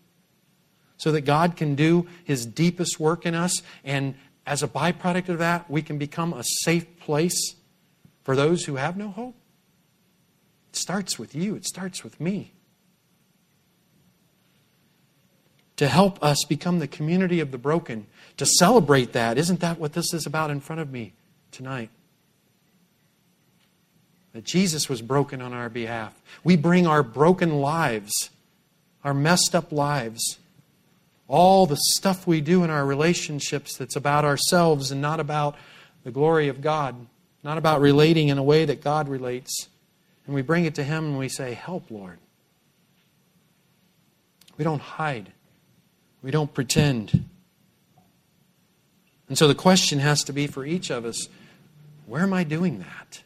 So 0.97 1.13
that 1.13 1.21
God 1.23 1.57
can 1.57 1.75
do 1.77 2.07
His 2.25 2.45
deepest 2.45 2.99
work 2.99 3.25
in 3.25 3.35
us, 3.35 3.63
and 3.85 4.17
as 4.49 4.63
a 4.63 4.69
byproduct 4.69 5.29
of 5.29 5.39
that, 5.39 5.71
we 5.71 5.83
can 5.83 5.99
become 5.99 6.33
a 6.33 6.43
safe 6.43 6.99
place 6.99 7.55
for 8.25 8.35
those 8.35 8.65
who 8.65 8.77
have 8.77 8.97
no 8.97 9.09
hope? 9.09 9.35
It 10.71 10.77
starts 10.77 11.19
with 11.19 11.35
you, 11.35 11.55
it 11.55 11.65
starts 11.65 12.03
with 12.03 12.21
me. 12.21 12.53
To 15.77 15.87
help 15.87 16.23
us 16.23 16.45
become 16.49 16.79
the 16.79 16.89
community 16.89 17.41
of 17.41 17.53
the 17.53 17.59
broken, 17.59 18.07
to 18.37 18.45
celebrate 18.45 19.13
that. 19.13 19.39
Isn't 19.39 19.61
that 19.61 19.79
what 19.79 19.93
this 19.93 20.13
is 20.13 20.27
about 20.27 20.51
in 20.51 20.61
front 20.61 20.81
of 20.81 20.91
me? 20.91 21.13
Tonight. 21.53 21.91
That 24.33 24.45
Jesus 24.45 24.89
was 24.89 25.03
broken 25.03 25.41
on 25.41 25.53
our 25.53 25.69
behalf. 25.69 26.15
We 26.45 26.57
bring 26.57 26.87
our 26.87 27.03
broken 27.03 27.61
lives, 27.61 28.31
our 29.03 29.15
messed 29.15 29.55
up 29.55 29.73
lives, 29.73 30.39
all 31.27 31.67
the 31.67 31.77
stuff 31.77 32.27
we 32.27 32.41
do 32.41 32.65
in 32.65 32.71
our 32.71 32.87
relationships 32.87 33.77
that's 33.77 33.97
about 33.97 34.25
ourselves 34.25 34.91
and 34.91 35.01
not 35.01 35.21
about 35.21 35.57
the 36.05 36.11
glory 36.11 36.49
of 36.49 36.61
God, 36.61 36.95
not 37.43 37.59
about 37.59 37.81
relating 37.81 38.29
in 38.29 38.39
a 38.39 38.43
way 38.43 38.65
that 38.65 38.83
God 38.83 39.09
relates. 39.09 39.69
And 40.27 40.35
we 40.35 40.43
bring 40.43 40.65
it 40.65 40.75
to 40.77 40.85
Him 40.85 41.05
and 41.05 41.19
we 41.19 41.29
say, 41.29 41.55
Help, 41.55 41.91
Lord. 41.91 42.19
We 44.57 44.65
don't 44.65 44.81
hide, 44.81 45.33
we 46.23 46.31
don't 46.31 46.53
pretend. 46.53 47.29
And 49.29 49.37
so 49.37 49.47
the 49.47 49.55
question 49.55 49.99
has 49.99 50.23
to 50.25 50.33
be 50.33 50.47
for 50.47 50.65
each 50.65 50.91
of 50.91 51.05
us 51.05 51.29
where 52.07 52.23
am 52.23 52.33
I 52.33 52.43
doing 52.43 52.79
that? 52.79 53.23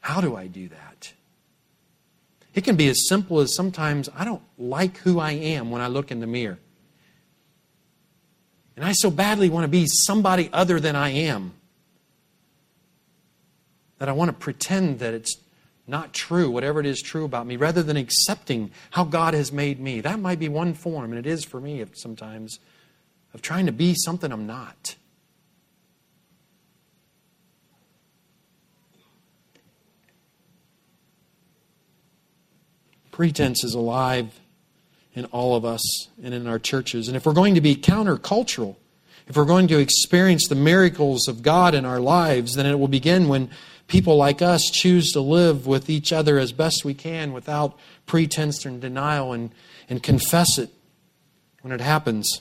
How 0.00 0.20
do 0.20 0.36
I 0.36 0.46
do 0.46 0.68
that? 0.68 1.12
It 2.54 2.62
can 2.62 2.76
be 2.76 2.88
as 2.88 3.08
simple 3.08 3.40
as 3.40 3.54
sometimes 3.54 4.08
I 4.14 4.24
don't 4.24 4.42
like 4.56 4.98
who 4.98 5.18
I 5.18 5.32
am 5.32 5.70
when 5.70 5.82
I 5.82 5.88
look 5.88 6.10
in 6.10 6.20
the 6.20 6.26
mirror. 6.26 6.58
And 8.76 8.84
I 8.84 8.92
so 8.92 9.10
badly 9.10 9.50
want 9.50 9.64
to 9.64 9.68
be 9.68 9.86
somebody 9.86 10.48
other 10.52 10.80
than 10.80 10.96
I 10.96 11.10
am 11.10 11.52
that 13.98 14.08
I 14.08 14.12
want 14.12 14.30
to 14.30 14.32
pretend 14.32 15.00
that 15.00 15.14
it's 15.14 15.36
not 15.86 16.14
true, 16.14 16.50
whatever 16.50 16.80
it 16.80 16.86
is 16.86 17.02
true 17.02 17.24
about 17.24 17.46
me, 17.46 17.56
rather 17.56 17.82
than 17.82 17.96
accepting 17.96 18.70
how 18.90 19.04
God 19.04 19.34
has 19.34 19.52
made 19.52 19.80
me. 19.80 20.00
That 20.00 20.18
might 20.20 20.38
be 20.38 20.48
one 20.48 20.74
form, 20.74 21.12
and 21.12 21.18
it 21.18 21.26
is 21.30 21.44
for 21.44 21.60
me 21.60 21.84
sometimes, 21.92 22.58
of 23.34 23.42
trying 23.42 23.66
to 23.66 23.72
be 23.72 23.94
something 23.94 24.32
I'm 24.32 24.46
not. 24.46 24.96
Pretense 33.10 33.64
is 33.64 33.74
alive 33.74 34.40
in 35.14 35.26
all 35.26 35.56
of 35.56 35.64
us 35.64 36.08
and 36.22 36.32
in 36.32 36.46
our 36.46 36.58
churches. 36.58 37.08
And 37.08 37.16
if 37.16 37.26
we're 37.26 37.32
going 37.32 37.54
to 37.54 37.60
be 37.60 37.76
countercultural, 37.76 38.76
if 39.26 39.36
we're 39.36 39.44
going 39.44 39.68
to 39.68 39.78
experience 39.78 40.48
the 40.48 40.54
miracles 40.54 41.28
of 41.28 41.42
God 41.42 41.74
in 41.74 41.84
our 41.84 42.00
lives, 42.00 42.54
then 42.54 42.66
it 42.66 42.78
will 42.78 42.88
begin 42.88 43.28
when 43.28 43.50
people 43.86 44.16
like 44.16 44.40
us 44.40 44.70
choose 44.70 45.12
to 45.12 45.20
live 45.20 45.66
with 45.66 45.90
each 45.90 46.12
other 46.12 46.38
as 46.38 46.52
best 46.52 46.84
we 46.84 46.94
can 46.94 47.32
without 47.32 47.78
pretense 48.06 48.64
and 48.64 48.80
denial 48.80 49.32
and, 49.32 49.50
and 49.88 50.02
confess 50.02 50.58
it 50.58 50.70
when 51.62 51.72
it 51.72 51.80
happens. 51.80 52.40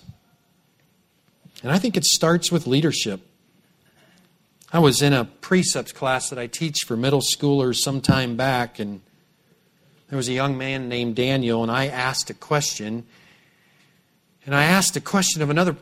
And 1.64 1.72
I 1.72 1.80
think 1.80 1.98
it 1.98 2.06
starts 2.06 2.52
with 2.52 2.68
leadership. 2.68 3.22
I 4.72 4.80
was 4.80 5.02
in 5.02 5.14
a 5.14 5.26
precepts 5.26 5.92
class 5.92 6.30
that 6.30 6.40
I 6.40 6.48
teach 6.48 6.80
for 6.86 6.96
middle 6.96 7.22
schoolers 7.22 7.78
some 7.78 8.02
time 8.02 8.36
back, 8.36 8.80
and 8.80 9.02
there 10.10 10.18
was 10.18 10.30
a 10.30 10.34
young 10.34 10.58
man 10.58 10.88
named 10.88 11.16
Daniel, 11.16 11.64
and 11.64 11.72
I 11.72 11.88
asked 11.88 12.30
a 12.30 12.34
question. 12.34 13.06
And 14.46 14.56
I 14.56 14.64
asked 14.64 14.96
a 14.96 15.02
question 15.02 15.42
of 15.42 15.50
another 15.50 15.76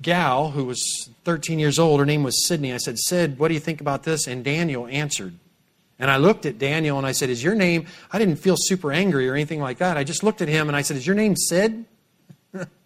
gal 0.00 0.50
who 0.50 0.64
was 0.64 1.08
13 1.24 1.58
years 1.58 1.78
old. 1.78 1.98
Her 1.98 2.06
name 2.06 2.22
was 2.22 2.46
Sydney. 2.46 2.72
I 2.72 2.76
said, 2.76 2.98
Sid, 2.98 3.38
what 3.38 3.48
do 3.48 3.54
you 3.54 3.60
think 3.60 3.80
about 3.80 4.02
this? 4.02 4.26
And 4.26 4.44
Daniel 4.44 4.86
answered. 4.86 5.34
And 5.98 6.10
I 6.10 6.16
looked 6.16 6.46
at 6.46 6.58
Daniel 6.58 6.98
and 6.98 7.06
I 7.06 7.12
said, 7.12 7.30
Is 7.30 7.42
your 7.42 7.54
name? 7.54 7.86
I 8.12 8.18
didn't 8.18 8.36
feel 8.36 8.56
super 8.58 8.92
angry 8.92 9.28
or 9.28 9.34
anything 9.34 9.60
like 9.60 9.78
that. 9.78 9.96
I 9.96 10.04
just 10.04 10.22
looked 10.22 10.42
at 10.42 10.48
him 10.48 10.68
and 10.68 10.76
I 10.76 10.82
said, 10.82 10.96
Is 10.96 11.06
your 11.06 11.16
name 11.16 11.36
Sid? 11.36 11.84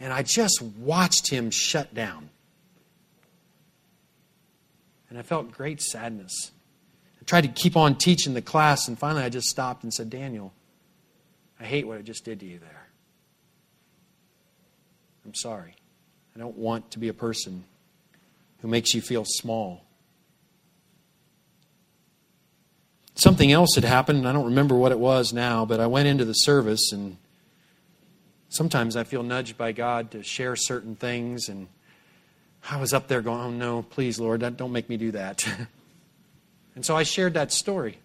and 0.00 0.12
I 0.12 0.22
just 0.22 0.60
watched 0.78 1.30
him 1.30 1.50
shut 1.50 1.94
down. 1.94 2.30
And 5.08 5.18
I 5.18 5.22
felt 5.22 5.52
great 5.52 5.80
sadness. 5.80 6.50
I 7.20 7.24
tried 7.24 7.42
to 7.42 7.48
keep 7.48 7.76
on 7.76 7.94
teaching 7.96 8.34
the 8.34 8.42
class, 8.42 8.88
and 8.88 8.98
finally 8.98 9.22
I 9.22 9.28
just 9.28 9.48
stopped 9.48 9.82
and 9.82 9.94
said, 9.94 10.10
Daniel, 10.10 10.52
I 11.58 11.64
hate 11.64 11.86
what 11.86 11.98
I 11.98 12.02
just 12.02 12.24
did 12.24 12.40
to 12.40 12.46
you 12.46 12.58
there. 12.58 12.88
I'm 15.24 15.34
sorry. 15.34 15.74
I 16.34 16.38
don't 16.38 16.56
want 16.56 16.90
to 16.92 16.98
be 16.98 17.08
a 17.08 17.14
person 17.14 17.64
who 18.60 18.68
makes 18.68 18.92
you 18.92 19.00
feel 19.00 19.24
small. 19.24 19.84
Something 23.14 23.52
else 23.52 23.76
had 23.76 23.84
happened, 23.84 24.18
and 24.18 24.28
I 24.28 24.32
don't 24.32 24.46
remember 24.46 24.74
what 24.74 24.90
it 24.90 24.98
was 24.98 25.32
now, 25.32 25.64
but 25.64 25.78
I 25.78 25.86
went 25.86 26.08
into 26.08 26.24
the 26.24 26.32
service, 26.32 26.90
and 26.92 27.16
sometimes 28.54 28.96
I 28.96 29.04
feel 29.04 29.22
nudged 29.22 29.58
by 29.58 29.72
God 29.72 30.10
to 30.12 30.22
share 30.22 30.56
certain 30.56 30.94
things, 30.94 31.48
and 31.48 31.68
I 32.70 32.78
was 32.78 32.92
up 32.92 33.08
there 33.08 33.20
going, 33.20 33.40
Oh 33.40 33.50
no, 33.50 33.82
please, 33.82 34.18
Lord, 34.18 34.40
don't 34.56 34.72
make 34.72 34.88
me 34.88 34.96
do 34.96 35.10
that. 35.12 35.46
And 36.74 36.84
so 36.84 36.96
I 36.96 37.04
shared 37.04 37.34
that 37.34 37.52
story. 37.52 37.98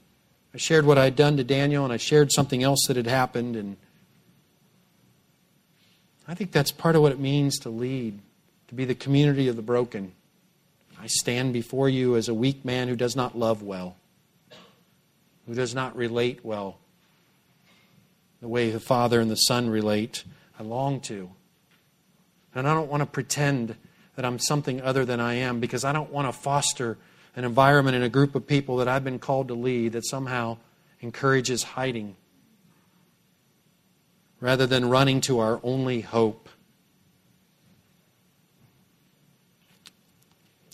I 0.54 0.58
shared 0.58 0.86
what 0.86 0.98
I'd 0.98 1.16
done 1.16 1.38
to 1.38 1.44
Daniel, 1.44 1.84
and 1.84 1.94
I 1.94 1.98
shared 1.98 2.32
something 2.32 2.64
else 2.64 2.86
that 2.88 2.98
had 2.98 3.08
happened. 3.08 3.56
And 3.56 3.78
I 6.28 6.36
think 6.36 6.52
that's 6.52 6.72
part 6.72 6.96
of 6.96 7.02
what 7.02 7.12
it 7.12 7.20
means 7.20 7.58
to 7.60 7.70
lead, 7.70 8.20
to 8.68 8.76
be 8.76 8.86
the 8.86 8.96
community 8.96 9.48
of 9.48 9.56
the 9.56 9.62
broken. 9.62 10.12
I 11.02 11.08
stand 11.08 11.54
before 11.54 11.90
you 11.90 12.16
as 12.16 12.28
a 12.30 12.34
weak 12.34 12.66
man 12.66 12.88
who 12.88 12.96
does 12.96 13.16
not 13.16 13.38
love 13.38 13.64
well, 13.64 13.96
who 15.48 15.54
does 15.56 15.74
not 15.74 15.96
relate 15.96 16.44
well 16.44 16.78
the 18.42 18.48
way 18.48 18.70
the 18.70 18.80
Father 18.80 19.20
and 19.20 19.30
the 19.30 19.36
Son 19.36 19.70
relate. 19.70 20.24
I 20.60 20.64
long 20.64 21.00
to. 21.02 21.32
And 22.54 22.68
I 22.68 22.74
don't 22.74 22.90
want 22.90 23.02
to 23.02 23.06
pretend 23.06 23.76
that 24.16 24.26
I'm 24.26 24.38
something 24.38 24.82
other 24.82 25.06
than 25.06 25.22
I 25.22 25.36
am 25.36 25.62
because 25.62 25.86
I 25.86 25.94
don't 25.94 26.12
want 26.12 26.28
to 26.28 26.34
foster 26.34 26.98
an 27.36 27.46
environment 27.46 27.96
and 27.96 28.04
a 28.04 28.10
group 28.10 28.36
of 28.36 28.46
people 28.46 28.78
that 28.78 28.88
I've 28.90 29.04
been 29.04 29.20
called 29.20 29.48
to 29.48 29.54
lead 29.54 29.94
that 29.94 30.06
somehow 30.06 30.58
encourages 31.00 31.64
hiding 31.64 32.18
rather 34.42 34.68
than 34.68 34.90
running 34.90 35.22
to 35.22 35.40
our 35.40 35.62
only 35.64 36.02
hope. 36.02 36.50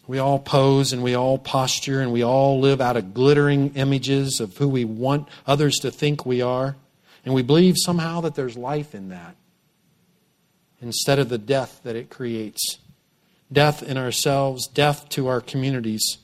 We 0.07 0.17
all 0.17 0.39
pose 0.39 0.93
and 0.93 1.03
we 1.03 1.13
all 1.13 1.37
posture 1.37 2.01
and 2.01 2.11
we 2.11 2.23
all 2.23 2.59
live 2.59 2.81
out 2.81 2.97
of 2.97 3.13
glittering 3.13 3.73
images 3.75 4.39
of 4.39 4.57
who 4.57 4.67
we 4.67 4.85
want 4.85 5.27
others 5.45 5.75
to 5.81 5.91
think 5.91 6.25
we 6.25 6.41
are. 6.41 6.75
And 7.23 7.33
we 7.33 7.43
believe 7.43 7.75
somehow 7.77 8.21
that 8.21 8.33
there's 8.33 8.55
life 8.55 8.95
in 8.95 9.09
that 9.09 9.35
instead 10.81 11.19
of 11.19 11.29
the 11.29 11.37
death 11.37 11.81
that 11.83 11.95
it 11.95 12.09
creates 12.09 12.79
death 13.51 13.83
in 13.83 13.97
ourselves, 13.97 14.67
death 14.67 15.09
to 15.09 15.27
our 15.27 15.41
communities. 15.41 16.17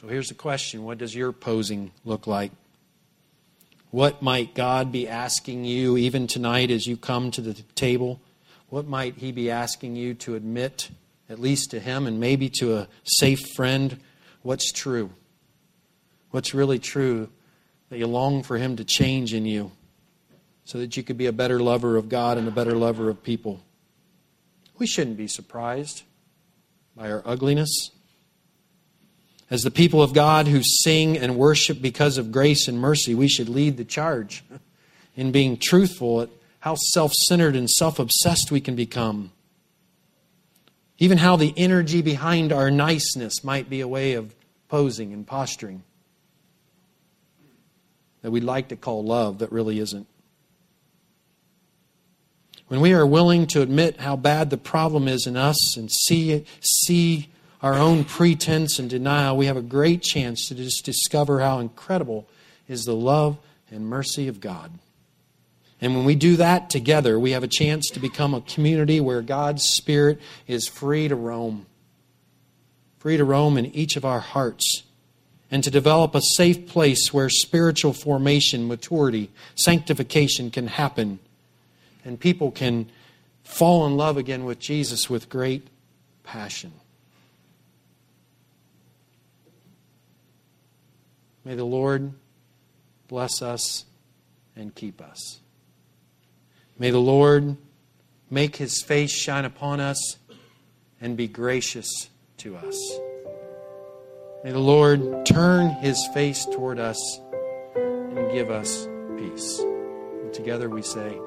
So 0.00 0.08
here's 0.08 0.28
the 0.28 0.34
question 0.34 0.84
What 0.84 0.98
does 0.98 1.14
your 1.14 1.32
posing 1.32 1.92
look 2.04 2.26
like? 2.26 2.52
What 3.90 4.22
might 4.22 4.54
God 4.54 4.92
be 4.92 5.08
asking 5.08 5.64
you 5.64 5.96
even 5.96 6.26
tonight 6.26 6.70
as 6.70 6.86
you 6.86 6.96
come 6.96 7.30
to 7.32 7.40
the 7.40 7.54
table? 7.74 8.20
What 8.68 8.86
might 8.86 9.16
He 9.16 9.32
be 9.32 9.50
asking 9.50 9.96
you 9.96 10.14
to 10.14 10.36
admit, 10.36 10.90
at 11.28 11.40
least 11.40 11.72
to 11.72 11.80
Him 11.80 12.06
and 12.06 12.20
maybe 12.20 12.48
to 12.60 12.76
a 12.76 12.88
safe 13.02 13.40
friend, 13.56 13.98
what's 14.42 14.70
true? 14.70 15.10
What's 16.30 16.54
really 16.54 16.78
true 16.78 17.28
that 17.88 17.98
you 17.98 18.06
long 18.06 18.44
for 18.44 18.56
Him 18.56 18.76
to 18.76 18.84
change 18.84 19.34
in 19.34 19.44
you 19.44 19.72
so 20.70 20.78
that 20.78 20.96
you 20.96 21.02
could 21.02 21.18
be 21.18 21.26
a 21.26 21.32
better 21.32 21.58
lover 21.58 21.96
of 21.96 22.08
God 22.08 22.38
and 22.38 22.46
a 22.46 22.52
better 22.52 22.76
lover 22.76 23.10
of 23.10 23.24
people? 23.24 23.60
We 24.78 24.86
shouldn't 24.86 25.16
be 25.16 25.26
surprised 25.26 26.04
by 26.96 27.10
our 27.10 27.22
ugliness 27.24 27.90
As 29.50 29.62
the 29.62 29.70
people 29.72 30.00
of 30.00 30.14
God 30.14 30.46
who 30.46 30.62
sing 30.62 31.18
and 31.18 31.36
worship 31.36 31.82
because 31.82 32.18
of 32.18 32.30
grace 32.30 32.68
and 32.68 32.78
mercy, 32.78 33.16
we 33.16 33.26
should 33.26 33.48
lead 33.48 33.78
the 33.78 33.84
charge 33.84 34.44
in 35.16 35.32
being 35.32 35.56
truthful 35.56 36.20
at 36.20 36.28
how 36.60 36.76
self 36.76 37.12
centered 37.14 37.56
and 37.56 37.68
self 37.68 37.98
obsessed 37.98 38.52
we 38.52 38.60
can 38.60 38.76
become. 38.76 39.32
Even 40.98 41.18
how 41.18 41.34
the 41.34 41.52
energy 41.56 42.00
behind 42.00 42.52
our 42.52 42.70
niceness 42.70 43.42
might 43.42 43.68
be 43.68 43.80
a 43.80 43.88
way 43.88 44.12
of 44.12 44.36
posing 44.68 45.12
and 45.12 45.26
posturing 45.26 45.82
that 48.22 48.30
we'd 48.30 48.44
like 48.44 48.68
to 48.68 48.76
call 48.76 49.02
love 49.02 49.38
that 49.40 49.50
really 49.50 49.80
isn't. 49.80 50.06
When 52.70 52.80
we 52.80 52.92
are 52.92 53.04
willing 53.04 53.48
to 53.48 53.62
admit 53.62 53.98
how 53.98 54.14
bad 54.14 54.50
the 54.50 54.56
problem 54.56 55.08
is 55.08 55.26
in 55.26 55.36
us 55.36 55.76
and 55.76 55.90
see, 55.90 56.46
see 56.60 57.28
our 57.60 57.74
own 57.74 58.04
pretense 58.04 58.78
and 58.78 58.88
denial, 58.88 59.36
we 59.36 59.46
have 59.46 59.56
a 59.56 59.60
great 59.60 60.02
chance 60.02 60.46
to 60.46 60.54
just 60.54 60.84
discover 60.84 61.40
how 61.40 61.58
incredible 61.58 62.28
is 62.68 62.84
the 62.84 62.94
love 62.94 63.38
and 63.72 63.88
mercy 63.88 64.28
of 64.28 64.40
God. 64.40 64.70
And 65.80 65.96
when 65.96 66.04
we 66.04 66.14
do 66.14 66.36
that 66.36 66.70
together, 66.70 67.18
we 67.18 67.32
have 67.32 67.42
a 67.42 67.48
chance 67.48 67.88
to 67.88 67.98
become 67.98 68.34
a 68.34 68.40
community 68.40 69.00
where 69.00 69.20
God's 69.20 69.64
Spirit 69.64 70.20
is 70.46 70.68
free 70.68 71.08
to 71.08 71.16
roam. 71.16 71.66
Free 73.00 73.16
to 73.16 73.24
roam 73.24 73.58
in 73.58 73.66
each 73.74 73.96
of 73.96 74.04
our 74.04 74.20
hearts. 74.20 74.84
And 75.50 75.64
to 75.64 75.72
develop 75.72 76.14
a 76.14 76.22
safe 76.22 76.68
place 76.68 77.12
where 77.12 77.30
spiritual 77.30 77.94
formation, 77.94 78.68
maturity, 78.68 79.32
sanctification 79.56 80.52
can 80.52 80.68
happen. 80.68 81.18
And 82.04 82.18
people 82.18 82.50
can 82.50 82.90
fall 83.42 83.86
in 83.86 83.96
love 83.96 84.16
again 84.16 84.44
with 84.44 84.58
Jesus 84.58 85.10
with 85.10 85.28
great 85.28 85.68
passion. 86.22 86.72
May 91.44 91.54
the 91.54 91.64
Lord 91.64 92.12
bless 93.08 93.42
us 93.42 93.84
and 94.54 94.74
keep 94.74 95.00
us. 95.00 95.40
May 96.78 96.90
the 96.90 97.00
Lord 97.00 97.56
make 98.30 98.56
his 98.56 98.82
face 98.82 99.10
shine 99.10 99.44
upon 99.44 99.80
us 99.80 100.16
and 101.00 101.16
be 101.16 101.26
gracious 101.26 102.08
to 102.38 102.56
us. 102.56 102.98
May 104.44 104.52
the 104.52 104.58
Lord 104.58 105.26
turn 105.26 105.70
his 105.70 106.08
face 106.14 106.46
toward 106.46 106.78
us 106.78 107.20
and 107.74 108.32
give 108.32 108.50
us 108.50 108.86
peace. 109.18 109.58
And 109.60 110.32
together 110.32 110.70
we 110.70 110.82
say, 110.82 111.18